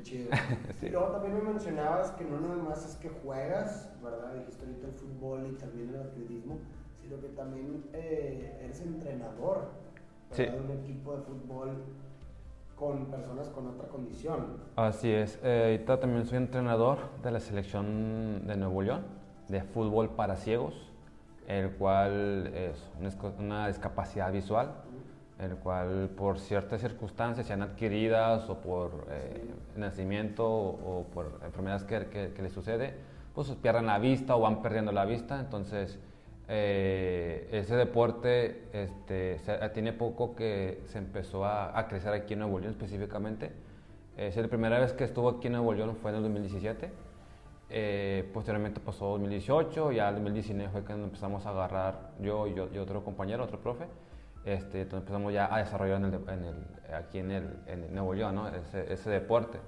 [0.00, 0.30] Qué chido.
[0.80, 0.86] sí.
[0.86, 4.34] Y luego también me mencionabas que no nada más es que juegas, ¿verdad?
[4.34, 6.58] Dijiste ahorita el fútbol y también el atletismo,
[7.02, 9.68] sino que también eh, eres entrenador
[10.30, 10.54] ¿verdad?
[10.54, 11.84] de un equipo de fútbol
[12.76, 14.56] con personas con otra condición.
[14.76, 15.38] Así es.
[15.42, 20.74] Eh, ahorita también soy entrenador de la selección de Nuevo León de fútbol para ciegos,
[21.48, 22.88] el cual es
[23.38, 24.72] una discapacidad visual,
[25.40, 29.44] el cual por ciertas circunstancias, sean adquiridas o por eh,
[29.76, 32.94] nacimiento o, por enfermedades que, que, que les sucede,
[33.34, 35.40] pues pierden la vista o van perdiendo la vista.
[35.40, 35.98] Entonces,
[36.52, 39.40] eh, ese deporte este,
[39.72, 43.52] tiene poco que se empezó a, crecer aquí en Nuevo León específicamente.
[44.16, 46.90] Es la primera vez que estuvo aquí en Nuevo León fue en el 2017.
[47.72, 53.04] Eh, posteriormente pasó 2018, ya el 2019 fue cuando empezamos a agarrar yo y, otro
[53.04, 53.84] compañero, otro profe.
[54.44, 58.48] Este, entonces empezamos ya a desarrollar en el, aquí en, el, en Nuevo León ¿no?
[58.48, 59.58] ese, ese deporte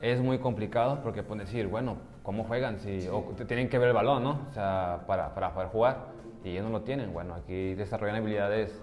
[0.00, 2.78] es muy complicado porque pueden decir, bueno, ¿cómo juegan?
[2.78, 4.46] Si, o tienen que ver el balón, ¿no?
[4.48, 6.06] O sea, para, para poder jugar.
[6.44, 7.12] Y ellos no lo tienen.
[7.12, 8.80] Bueno, aquí desarrollan habilidades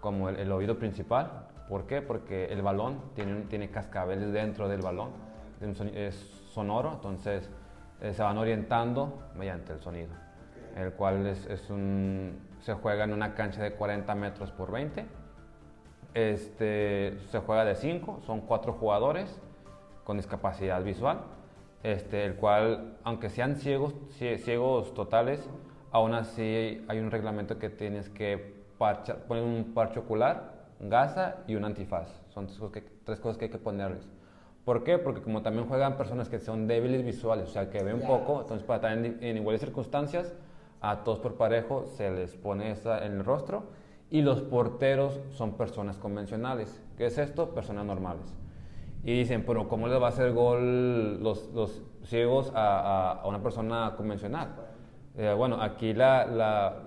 [0.00, 1.46] como el, oído principal.
[1.68, 2.02] ¿Por qué?
[2.02, 5.10] Porque el balón tiene, tiene cascabeles dentro del balón.
[5.94, 6.16] Es
[6.52, 7.48] sonoro, entonces
[8.00, 10.10] eh, se van orientando mediante el sonido.
[10.76, 15.20] El cual es, es un, se juega en una cancha de 40 metros por 20
[16.14, 19.38] este, se juega de 5, son 4 jugadores
[20.04, 21.20] con discapacidad visual,
[21.82, 25.48] este, el cual, aunque sean ciegos, ciegos totales,
[25.92, 28.60] aún así hay un reglamento que tienes que
[29.28, 32.08] poner un parche ocular, gasa y un antifaz.
[32.30, 32.46] Son
[33.04, 34.08] tres cosas que, hay que ponerles.
[34.64, 34.98] ¿Por qué?
[34.98, 38.66] Porque como también juegan personas que son débiles visuales, o sea, que ven poco, entonces
[38.66, 40.34] para estar en, en, iguales circunstancias,
[40.80, 43.64] a todos por parejo se les pone esa en el rostro
[44.10, 46.82] y los porteros son personas convencionales.
[46.96, 47.50] ¿Qué es esto?
[47.50, 48.34] Personas normales.
[49.04, 53.42] Y dicen, pero ¿cómo le va a hacer gol los, los ciegos a, a, una
[53.42, 54.48] persona convencional?
[55.16, 56.82] Eh, bueno, aquí la, la,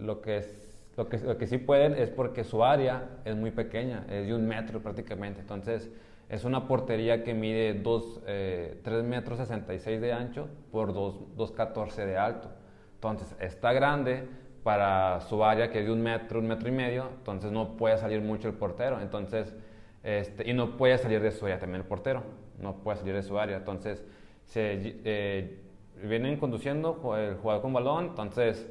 [0.00, 3.50] lo, que es, lo, que, lo que sí pueden es porque su área es muy
[3.50, 5.40] pequeña, es de un metro prácticamente.
[5.40, 5.90] Entonces,
[6.28, 12.18] es una portería que mide 2, eh, 3 metros 66 de ancho por 2,14 de
[12.18, 12.50] alto.
[12.98, 14.28] Entonces, está grande,
[14.68, 17.96] para su área, que es de un metro, un metro y medio, entonces no puede
[17.96, 19.00] salir mucho el portero.
[19.00, 19.54] Entonces,
[20.02, 22.22] este, y no puede salir de su área también el portero,
[22.60, 23.56] no puede salir de su área.
[23.56, 24.04] Entonces,
[24.44, 25.58] se, eh,
[26.02, 28.68] vienen conduciendo el jugador con balón, entonces,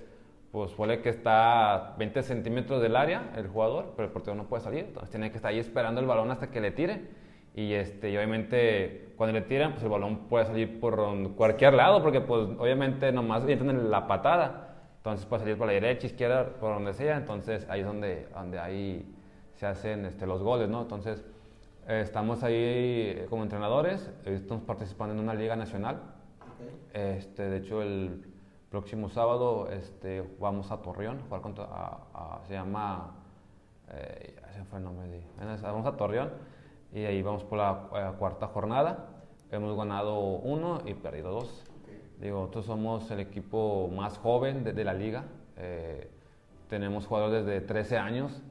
[0.52, 4.46] pues puede que está a 20 centímetros del área el jugador, pero el portero no
[4.46, 4.86] puede salir.
[4.86, 7.08] Entonces, tiene que estar ahí esperando el balón hasta que le tire.
[7.58, 11.02] Y, este, y obviamente, cuando le tiran, pues el balón puede salir por
[11.34, 14.76] cualquier lado, porque pues obviamente nomás entran la patada.
[14.98, 17.18] Entonces puede salir por la derecha, izquierda, por donde sea.
[17.18, 19.12] Entonces ahí es donde, donde ahí
[19.56, 20.84] se hacen este, los goles, ¿no?
[20.84, 21.26] Entonces
[21.88, 26.00] eh, estamos ahí como entrenadores, estamos participando en una liga nacional.
[26.94, 28.24] Este, de hecho, el
[28.70, 33.16] próximo sábado este, vamos a Torreón, jugar contra, a, se llama,
[33.90, 35.24] eh, ese fue el nombre, de,
[35.64, 36.57] vamos a Torreón
[36.94, 39.10] y ahí vamos por la eh, cuarta jornada.
[39.52, 41.64] Hemos ganado uno y perdido dos.
[42.20, 45.26] Digo, nosotros somos el equipo más joven de, la liga.
[45.58, 46.10] Eh,
[46.70, 48.42] tenemos jugadores desde 13 años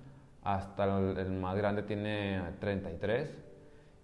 [0.46, 3.36] hasta el, más grande tiene 33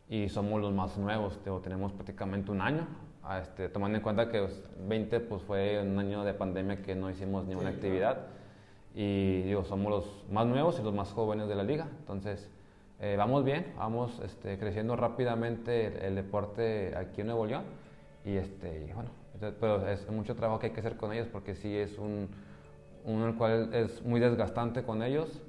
[0.09, 1.39] y somos los más nuevos.
[1.45, 2.89] Digo, tenemos prácticamente un año.
[3.23, 4.49] Ah, este, tomando en cuenta que
[4.89, 8.27] 20 pues, fue un año de pandemia que no hicimos ninguna actividad.
[8.95, 11.87] Y digo, somos los más nuevos y los más jóvenes de la liga.
[12.01, 12.51] Entonces,
[13.03, 17.65] eh, vamos bien, vamos este, creciendo rápidamente el, el, deporte aquí en Nuevo León.
[18.25, 19.11] Y, este, bueno,
[19.61, 22.29] pero es mucho trabajo que hay que hacer con ellos porque sí es un,
[23.05, 25.43] uno el cual es muy desgastante con ellos,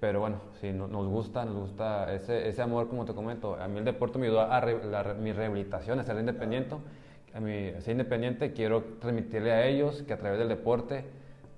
[0.00, 3.54] pero bueno, sí, nos gusta, nos gusta ese, ese amor, como te comento.
[3.54, 4.60] A mí el deporte me ayudó a
[5.20, 6.74] mi rehabilitación, a ser independiente.
[7.32, 11.04] A mí, ser independiente, quiero transmitirle a ellos que a través del deporte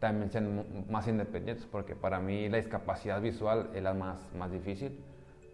[0.00, 4.98] también sean más independientes, porque para mí la discapacidad visual es la más, más difícil.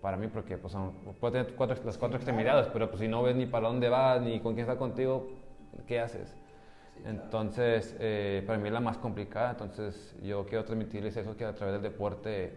[0.07, 0.73] Para mí, porque pues,
[1.19, 4.23] puedo tener cuatro, las cuatro extremidades, pero pues, si no ves ni para dónde vas,
[4.23, 5.27] ni con quién está contigo,
[5.89, 6.33] ¿qué haces?
[7.05, 11.57] entonces, eh, para mí es la más complicada, entonces yo quiero transmitirles eso, que a
[11.57, 12.53] través del deporte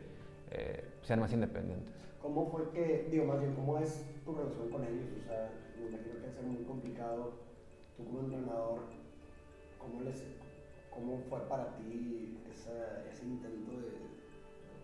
[0.52, 1.92] eh, sean más independientes.
[2.22, 5.08] ¿Cómo fue que, digo, más bien, cómo es tu relación con ellos?
[5.18, 7.34] O sea, me imagino que es muy complicado,
[7.98, 8.82] tú como entrenador,
[9.80, 10.24] ¿cómo, les,
[10.92, 12.38] cómo fue para ti
[13.12, 13.88] ese intento de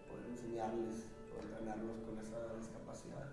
[0.09, 3.25] poder enseñarles o entrenarlos con esa discapacidad?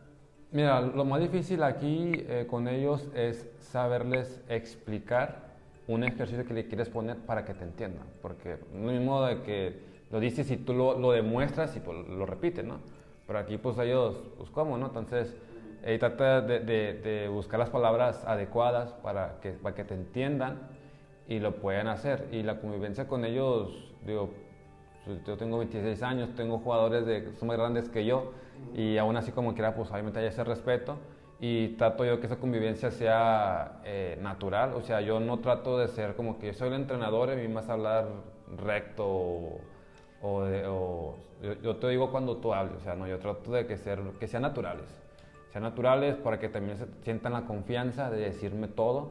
[0.50, 5.52] Mira, lo más difícil aquí eh, con ellos es saberles explicar
[5.88, 8.06] un ejercicio que le quieres poner para que te entiendan.
[8.20, 12.26] Porque no mismo de que lo dices y tú lo, lo demuestras y pues, lo
[12.26, 12.78] repites, ¿no?
[13.26, 14.86] Pero aquí pues ellos, pues cómo, ¿no?
[14.86, 15.34] Entonces,
[15.84, 20.60] eh, trata de, de, buscar las palabras adecuadas para que, para que te entiendan
[21.26, 22.28] y lo puedan hacer.
[22.30, 24.30] Y la convivencia con ellos, digo,
[25.26, 28.32] yo tengo 26 años, tengo jugadores de, que son más grandes que yo
[28.74, 30.96] y aún así como quiera, pues obviamente hay ese respeto
[31.40, 35.88] y trato yo que esa convivencia sea eh, natural, o sea, yo no trato de
[35.88, 38.06] ser como que yo soy el entrenador y a mí más hablar
[38.56, 39.60] recto o,
[40.22, 41.16] o,
[41.60, 44.28] yo, te digo cuando tú hables, o sea, no, yo trato de que, ser, que
[44.28, 44.86] sean naturales,
[45.50, 49.10] sean naturales para que también se sientan la confianza de decirme todo,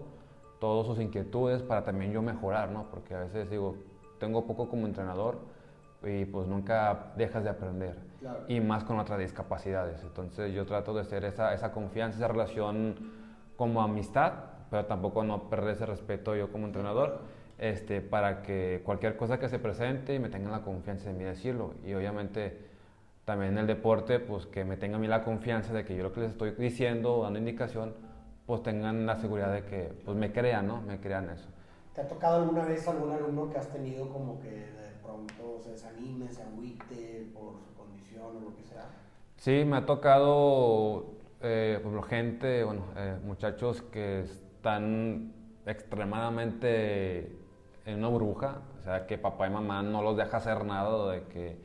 [0.61, 2.85] todas sus inquietudes para también yo mejorar, ¿no?
[2.89, 3.75] Porque a veces digo,
[4.19, 5.39] tengo poco como entrenador
[6.03, 8.11] y pues nunca dejas de aprender
[8.47, 10.01] y más con otras discapacidades.
[10.03, 12.95] Entonces yo trato de hacer esa, esa confianza, esa relación
[13.55, 14.33] como amistad,
[14.69, 17.19] pero tampoco no perder ese respeto yo como entrenador,
[17.57, 21.73] este, para que cualquier cosa que se presente me tengan la confianza de mí decirlo.
[21.85, 22.69] Y obviamente
[23.25, 26.03] también en el deporte, pues que me tengan a mí la confianza de que yo
[26.03, 27.93] lo que les estoy diciendo, dando indicación,
[28.45, 30.81] pues tengan la seguridad de que pues me crean, ¿no?
[30.81, 31.47] Me crean eso.
[31.93, 34.80] ¿Te ha tocado alguna vez algún alumno que has tenido como que
[35.11, 37.71] pronto se desanime, se agüite por
[38.23, 38.87] o lo que sea?
[39.37, 41.05] Sí, me ha tocado
[41.41, 45.33] eh, gente, bueno, eh, muchachos que están
[45.65, 47.35] extremadamente
[47.85, 51.23] en una burbuja, o sea, que papá y mamá no los deja hacer nada, de
[51.23, 51.57] que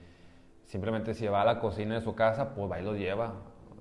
[0.64, 3.34] simplemente si va a la cocina de su casa, pues va y los lleva.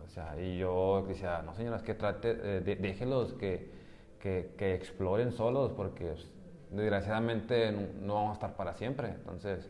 [0.03, 3.71] O sea, y yo decía, no señoras, que trate, eh, déjenlos que,
[4.19, 6.34] que, que exploren solos, porque pues,
[6.71, 9.09] desgraciadamente no, vamos a estar para siempre.
[9.09, 9.69] Entonces,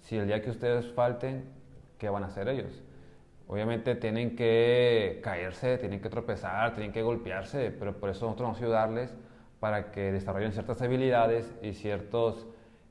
[0.00, 1.44] si el día que ustedes falten,
[1.98, 2.82] ¿qué van a hacer ellos?
[3.46, 8.60] Obviamente tienen que caerse, tienen que tropezar, tienen que golpearse, pero por eso nosotros vamos
[8.60, 9.14] a ayudarles
[9.58, 12.46] para que desarrollen ciertas habilidades y ciertos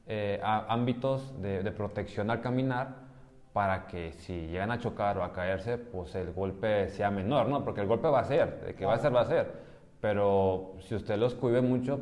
[0.08, 3.10] eh, ámbitos de, de protección al caminar
[3.54, 7.64] para que si llegan a chocar o a caerse, pues el golpe sea menor, ¿no?
[7.64, 9.52] Porque el golpe va a ser, de que va a ser, va a ser.
[10.00, 12.00] Pero si usted los cuide mucho,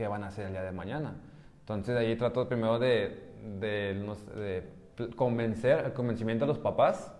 [0.00, 1.12] ¿qué van a hacer el día de mañana?
[1.60, 3.92] Entonces ahí trato primero de, de,
[4.96, 7.12] de convencer, el convencimiento de los papás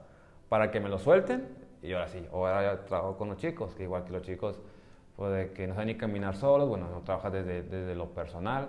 [0.48, 1.46] para que me lo suelten
[1.82, 4.58] y ahora sí, ahora trabajo con los chicos, que igual que los chicos,
[5.14, 8.68] pues de que no saben ni caminar solos, bueno, no trabaja desde, desde lo personal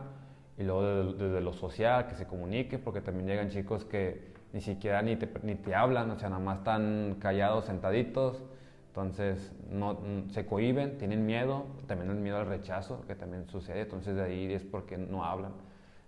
[0.57, 4.59] y luego desde, desde lo social, que se comunique, porque también llegan chicos que ni
[4.59, 8.43] siquiera ni te, ni te hablan, o sea, nada más están callados, sentaditos,
[8.91, 13.79] entonces no, mm, se cohiben, tienen miedo, también el miedo al rechazo, que también sucede,
[13.83, 15.53] entonces de ahí es porque no hablan.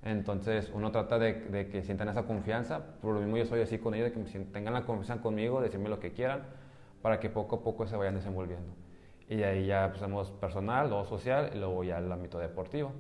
[0.04, 3.94] Entonces uno trata de, que sientan esa confianza, por lo mismo yo soy así con
[3.94, 6.44] ellos, de que tengan la confianza conmigo, decirme lo que quieran,
[7.02, 8.74] para que poco a poco se vayan desenvolviendo.
[9.30, 12.92] Y de ahí ya pasamos personal, luego social y luego ya el ámbito deportivo,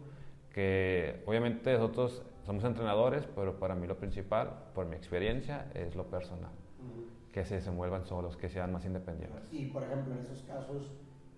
[0.54, 6.06] que obviamente nosotros somos entrenadores, pero para mí lo principal, por mi experiencia, es lo
[6.06, 6.52] personal,
[7.34, 9.52] que se desenvuelvan solos, que sean más independientes.
[9.52, 10.91] Y por ejemplo, en esos casos,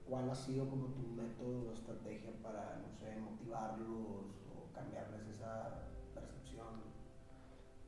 [0.07, 5.85] ¿cuál ha sido como tu método o estrategia para, no sé, motivarlos o cambiarles esa
[6.13, 6.67] percepción?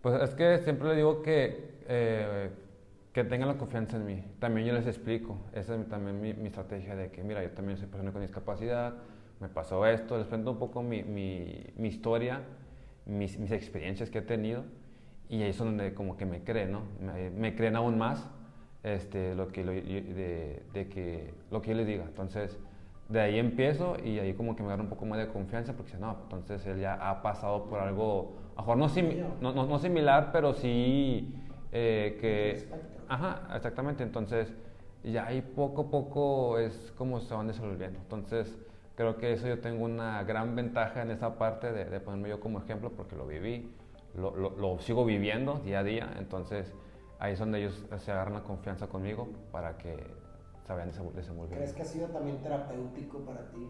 [0.02, 2.50] Pues es que siempre le digo que, eh,
[3.12, 4.24] que tengan la confianza en mí.
[4.39, 5.38] También yo les explico.
[5.54, 8.93] Esa es también mi, mi estrategia de que, mira, yo también soy persona con discapacidad,
[9.41, 12.41] me pasó esto, les cuento un poco mi, mi, mi historia,
[13.06, 14.63] mis, mis experiencias que he tenido
[15.29, 16.81] y ahí es donde como que me creen, ¿no?
[17.01, 18.29] Me, me creen aún más
[18.83, 22.03] este, lo, que, lo, de, de que, lo que yo les diga.
[22.05, 22.57] Entonces,
[23.09, 25.91] de ahí empiezo y ahí como que me agarra un poco más de confianza porque
[25.91, 29.53] dice, no, entonces él ya ha pasado por algo, a lo mejor no, simi- no,
[29.53, 31.33] no, no similar, pero sí
[31.71, 32.67] eh, que...
[33.09, 34.03] Ajá, exactamente.
[34.03, 34.53] Entonces,
[35.03, 37.97] ya ahí poco a poco es como se van desenvolviendo.
[37.99, 38.57] Entonces,
[38.95, 42.39] creo que eso yo tengo una gran ventaja en esa parte de, de ponerme yo
[42.41, 43.71] como ejemplo porque lo viví,
[44.17, 46.13] lo, lo, lo sigo viviendo día a día.
[46.17, 46.73] Entonces,
[47.19, 49.95] ahí es donde ellos se agarran la confianza conmigo para que
[50.65, 51.63] se vayan desenvol- desenvolviendo.
[51.63, 53.69] ¿Crees que ha sido también terapéutico para ti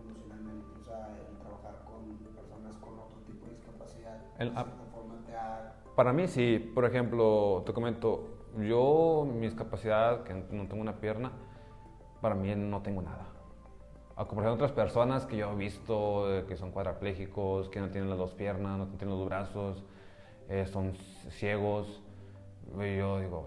[0.00, 0.66] emocionalmente?
[0.80, 5.14] O sea, el trabajar con personas con otro tipo de discapacidad, El- de cierta forma
[5.26, 5.74] te ha...
[5.94, 11.32] Para mí sí, por ejemplo, te comento, yo mi discapacidad, que no tengo una pierna,
[12.20, 13.26] para mí no tengo nada.
[14.18, 17.88] A comparación de otras personas que yo he visto eh, que son cuadraplégicos, que no
[17.90, 19.84] tienen las dos piernas, no tienen los brazos,
[20.48, 20.92] eh, son
[21.30, 22.02] ciegos,
[22.74, 23.46] y yo digo,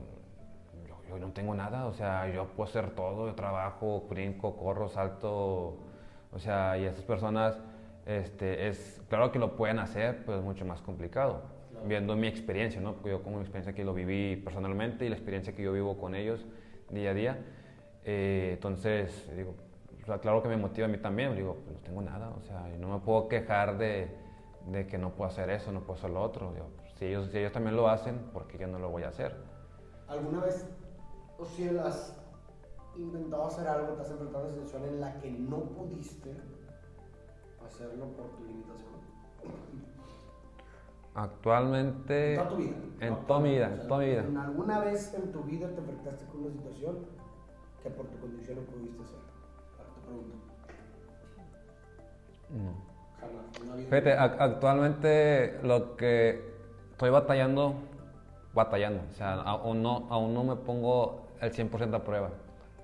[0.88, 4.88] yo, yo no tengo nada, o sea, yo puedo hacer todo, yo trabajo, brinco, corro,
[4.88, 5.76] salto,
[6.32, 7.60] o sea, y esas personas,
[8.06, 11.86] este, es, claro que lo pueden hacer, pero es mucho más complicado, Claro.
[11.86, 12.94] viendo mi experiencia, ¿no?
[12.94, 15.98] Porque yo como mi experiencia que lo viví personalmente y la experiencia que yo vivo
[15.98, 16.46] con ellos
[16.90, 17.40] día a día,
[18.06, 19.54] eh, entonces, digo,
[20.02, 22.42] o sea, claro que me motiva a mí también, digo, pues no tengo nada, o
[22.42, 24.10] sea, yo no me puedo quejar de,
[24.68, 27.38] de que no puedo hacer eso, no puedo hacer lo otro, digo, si ellos, si
[27.38, 29.36] ellos también lo hacen, ¿por qué yo no lo voy a hacer?
[30.08, 30.68] ¿Alguna vez,
[31.38, 32.18] o si has
[32.98, 36.36] intentado hacer algo, te has enfrentado a una situación en la que no pudiste
[37.66, 38.92] hacerlo por tu limitación?
[41.14, 42.76] Actualmente, En toda tu vida.
[43.02, 43.18] en ¿no?
[43.20, 44.22] toda mi vida, O sea, en toda mi vida.
[44.24, 47.00] ¿en ¿Alguna vez en tu vida te enfrentaste con una situación
[47.84, 49.20] que por tu condición no pudiste hacer?
[52.50, 52.92] No.
[53.90, 56.42] Fíjate, ac- actualmente lo que
[56.92, 57.76] estoy batallando,
[58.54, 62.30] batallando, o sea, aún no, aún no me pongo el 100% a prueba,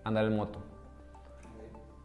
[0.03, 0.59] andar en moto.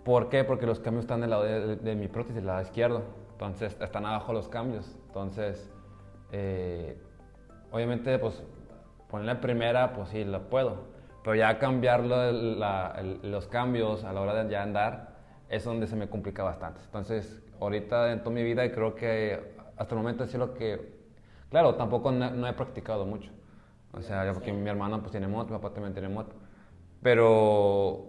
[0.04, 0.42] ¿Por qué?
[0.44, 3.02] Porque los cambios están del lado de, de mi prótesis, del lado izquierdo.
[3.32, 4.96] Entonces, están abajo los cambios.
[5.06, 5.70] Entonces,
[6.32, 7.00] eh,
[7.70, 8.42] obviamente, pues,
[9.08, 10.90] ponerle primera, pues sí, lo puedo.
[11.22, 15.11] Pero ya cambiarlo, la- el- los cambios a la hora de ya andar,
[15.52, 16.80] es donde se me complica bastante.
[16.86, 20.96] Entonces, ahorita en toda mi vida, creo que hasta el momento es lo que...
[21.50, 23.30] Claro, tampoco no, no he practicado mucho.
[23.92, 26.34] O sea, ya porque mi hermano pues tiene moto, mi papá también tiene moto.
[27.02, 28.06] Pero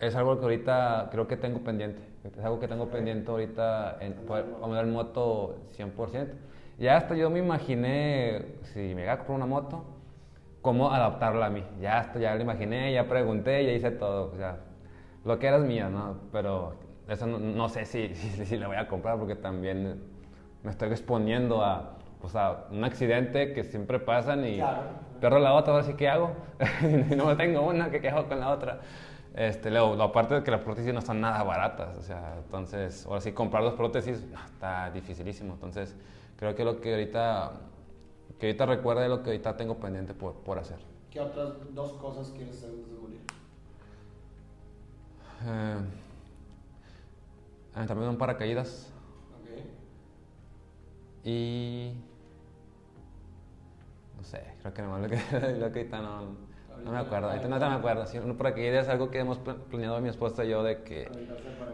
[0.00, 2.02] es algo que ahorita creo que tengo pendiente.
[2.24, 6.28] Es algo que tengo pendiente ahorita en poder andar en moto 100%.
[6.78, 9.84] Ya hasta yo me imaginé, si me llegara a comprar una moto,
[10.60, 11.64] cómo adaptarla a mí.
[11.80, 14.30] Ya hasta ya lo imaginé, ya pregunté, ya hice todo.
[14.30, 14.58] O sea,
[15.24, 16.16] lo que era es mío, ¿no?
[16.32, 16.74] Pero
[17.08, 20.02] eso no, no sé si, si, si la voy a comprar porque también
[20.62, 24.82] me estoy exponiendo a, o sea, un accidente que siempre pasan y Claro.
[25.20, 26.32] perro la otra, ahora sí, ¿qué hago?
[27.10, 28.80] y no tengo una, ¿qué, qué hago con la otra?
[29.34, 33.06] Este, luego, lo aparte de que las prótesis no están nada baratas, o sea, entonces,
[33.06, 35.96] ahora sí, comprar dos prótesis no, está dificilísimo, entonces,
[36.36, 37.52] creo que lo que ahorita,
[38.38, 40.76] que ahorita recuerda es lo que ahorita tengo pendiente por, por hacer.
[41.10, 42.70] ¿Qué otras dos cosas quieres hacer?
[45.44, 45.76] Eh,
[47.74, 48.92] de un paracaídas
[49.40, 49.48] Ok.
[51.24, 51.92] y...
[54.16, 55.16] No sé, creo que no, lo que,
[55.58, 56.52] lo que ahorita no...
[56.84, 58.06] No me acuerdo, ahorita no me acuerdo.
[58.06, 61.12] Sí, un paracaídas es algo que hemos pla- planeado mi esposa y yo de que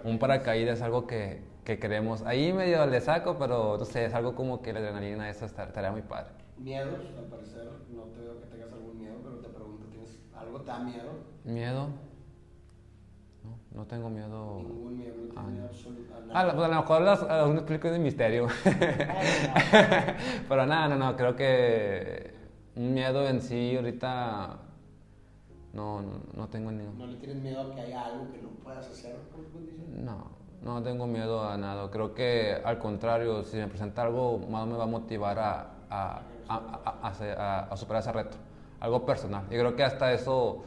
[0.04, 2.22] un paracaídas es algo que, que queremos.
[2.26, 5.68] Ahí medio le saco, pero no sé, es algo como que la adrenalina esa estar-
[5.68, 6.32] estaría muy padre.
[6.58, 10.58] Miedos, al parecer, no te veo que tengas algún miedo, pero te pregunto, ¿tienes algo
[10.58, 11.10] da miedo?
[11.44, 11.88] ¿Miedo?
[13.74, 14.62] No, tengo miedo.
[14.66, 16.52] Ningún miedo, no Ah, miedo absoluto a Ah, nada.
[16.54, 18.48] la- a lo mejor las, a un explico de misterio.
[20.48, 22.32] Pero nada, no, no, creo que
[22.76, 24.56] un miedo en sí ahorita
[25.74, 26.84] no, no, no tengo ni...
[26.84, 30.04] ¿No le tienes miedo a que haya algo que no puedas hacer por tu condición?
[30.04, 30.30] No,
[30.62, 31.90] no tengo miedo a nada.
[31.90, 36.22] Creo que al contrario, si me presenta algo, más me va a motivar a, a,
[36.48, 38.36] a- a superar ese reto.
[38.80, 39.44] Algo personal.
[39.50, 40.62] Y creo que hasta eso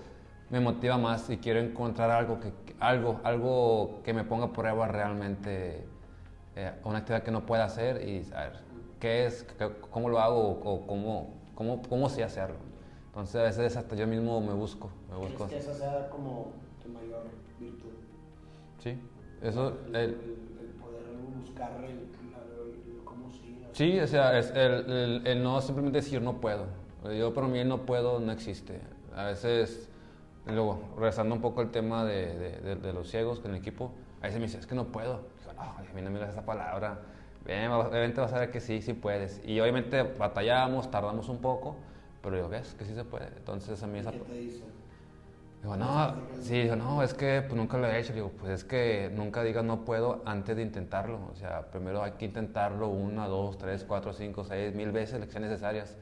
[0.52, 4.88] me motiva más y quiero encontrar algo que, algo, algo que me ponga a prueba
[4.88, 5.86] realmente
[6.56, 8.60] eh, una actividad que no pueda hacer y saber
[9.00, 12.58] qué es, qué- cómo lo hago o cómo, cómo, cómo sé hacerlo.
[13.08, 15.48] Entonces a veces hasta yo mismo me busco, me ¿Crees busco.
[15.48, 16.52] que esa sea como
[16.84, 17.24] tu mayor
[17.60, 17.90] virtud?
[18.80, 18.98] Sí,
[19.42, 19.78] eso...
[19.90, 20.16] El, el- el-
[20.82, 21.04] poder
[21.40, 23.58] buscar el, el- cómo sí.
[23.74, 26.66] Sí, o sea, es el, el- el no simplemente decir no puedo.
[27.18, 28.80] Yo para mí el no puedo no existe.
[29.16, 29.90] A veces,
[30.52, 33.92] luego, regresando un poco al tema de, de- de- de los ciegos con el equipo,
[34.22, 35.22] a veces me dice, es que no puedo.
[35.40, 37.00] Digo, no, a mí no me digas esa palabra.
[37.46, 39.42] Bien, obviamente vas a ver que sí, sí puedes.
[39.46, 41.76] Y obviamente batallamos, tardamos un poco,
[42.22, 43.28] pero yo ves que sí se puede.
[43.38, 44.12] Entonces a mí ¿Y esa...
[44.12, 44.64] ¿Qué te dice?
[45.62, 48.14] Digo, no, sí, digo, no, es que pues, nunca lo he hecho.
[48.14, 51.20] Digo, pues es que nunca digas no puedo antes de intentarlo.
[51.32, 55.28] O sea, primero hay que intentarlo una, dos, tres, cuatro, cinco, seis, mil veces, las
[55.28, 55.98] que sean necesarias.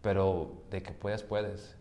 [0.00, 1.76] Pero de que puedes, puedes.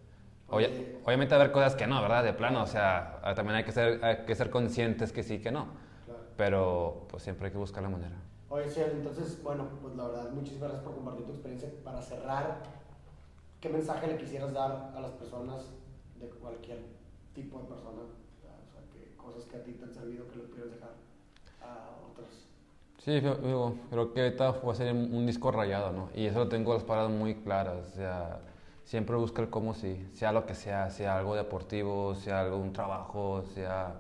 [0.50, 0.98] Oye.
[1.04, 2.24] obviamente haber cosas que no, ¿verdad?
[2.24, 5.40] De plano, o sea, ah, también hay que ser, hay que ser conscientes que sí,
[5.40, 5.68] que no.
[6.06, 6.20] Claro.
[6.38, 8.16] Pero pues siempre hay que buscar la manera.
[8.50, 11.70] Oye, Ciel, entonces, bueno, pues la verdad, muchísimas gracias por compartir tu experiencia.
[11.84, 12.64] Para cerrar,
[13.60, 15.66] ¿qué mensaje le quisieras dar a las personas
[16.18, 16.80] de cualquier
[17.36, 18.04] tipo de persona?
[18.04, 20.92] O sea, que cosas que a ti te han servido que le pudieras dejar
[21.62, 22.48] a otras.
[23.00, 26.10] Sí, yo creo que ahorita va a ser un un disco rayado, ¿no?
[26.16, 27.86] Y eso lo tengo las palabras muy claras.
[27.86, 28.40] O sea,
[28.88, 32.72] siempre busca el cómo sí, sea lo que sea, sea algo deportivo, sea algo, un
[32.72, 33.96] trabajo, sea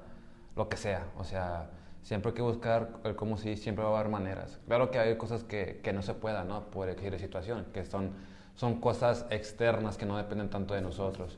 [0.55, 1.07] lo que sea.
[1.17, 1.69] O sea,
[2.03, 4.59] siempre hay que buscar el cómo sí, siempre va a haber maneras.
[4.65, 6.71] Claro que hay cosas que, que no se puedan, ¿no?
[6.71, 8.11] Por elegir situación, que son,
[8.55, 11.37] son cosas externas que no dependen tanto de nosotros.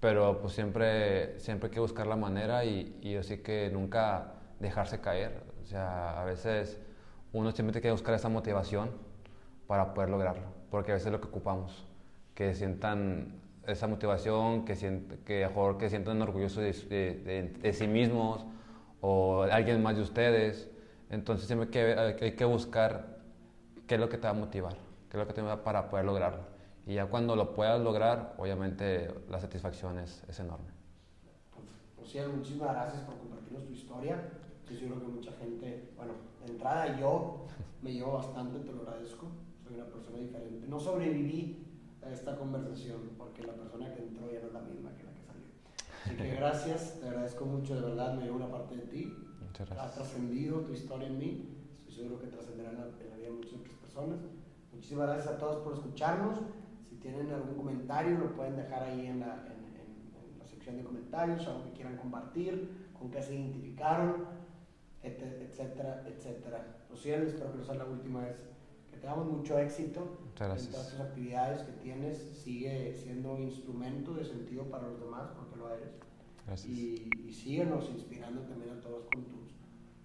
[0.00, 5.00] Pero pues siempre, siempre hay que buscar la manera y, y así que nunca dejarse
[5.02, 5.42] caer.
[5.62, 6.78] O sea, a veces
[7.34, 8.92] uno siempre tiene que buscar esa motivación
[9.66, 11.87] para poder lograrlo, porque a veces es lo que ocupamos,
[12.38, 16.72] que sientan esa motivación, que, sient, que, mejor que sientan orgullosos de,
[17.24, 18.46] de- de- sí mismos
[19.00, 20.70] o alguien más de ustedes.
[21.10, 21.66] Entonces siempre
[21.98, 23.18] hay que, hay que- buscar
[23.88, 24.74] qué es lo que te va a motivar,
[25.10, 26.42] qué es lo que te va para poder lograrlo.
[26.86, 30.70] Y ya cuando lo puedas lograr, obviamente la satisfacción es, es enorme.
[31.96, 34.30] Pues, Ciel, muchísimas gracias por compartirnos tu historia.
[34.60, 36.12] Estoy seguro que mucha gente, bueno,
[36.46, 37.46] de entrada yo
[37.82, 39.26] me llevo bastante, te lo agradezco.
[39.66, 40.68] Soy una persona diferente.
[40.68, 41.64] No sobreviví
[42.02, 45.12] a esta conversación porque la persona que entró ya no es la misma que la
[45.14, 45.46] que salió.
[46.04, 49.12] Así que gracias, te agradezco mucho, de verdad, me llevo una parte de ti.
[49.44, 49.94] Muchas Ha gracias.
[49.94, 51.54] trascendido tu historia en mí.
[51.80, 54.18] Estoy seguro que trascenderá en la, en la vida de muchas otras personas.
[54.72, 56.38] Muchísimas gracias a todos por escucharnos.
[56.88, 60.76] Si tienen algún comentario, lo pueden dejar ahí en la, en, en- en la sección
[60.76, 64.24] de comentarios, algo que quieran compartir, con qué se identificaron,
[65.02, 66.76] et- etcétera, etcétera.
[66.88, 68.36] Rociel, espero que no sea la última vez.
[69.00, 70.30] Tengamos mucho éxito en
[70.72, 72.18] todas tus actividades que tienes.
[72.42, 75.90] Sigue siendo instrumento de sentido para los demás, porque lo eres.
[76.46, 76.70] Gracias.
[76.72, 79.50] Y, y síguenos inspirando también a todos con, tus,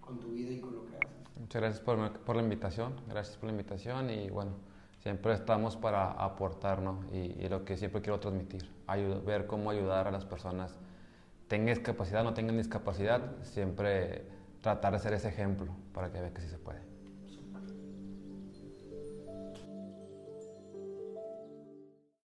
[0.00, 1.38] con tu vida y con lo que haces.
[1.40, 4.52] Muchas gracias por, por la invitación, gracias por la invitación y bueno,
[5.02, 7.00] siempre estamos para aportar, ¿no?
[7.12, 10.76] Y, y lo que siempre quiero transmitir, ayud- ver cómo ayudar a las personas,
[11.48, 14.26] tengan discapacidad o no tengan discapacidad, siempre
[14.60, 16.80] tratar de ser ese ejemplo para que vean que sí se puede.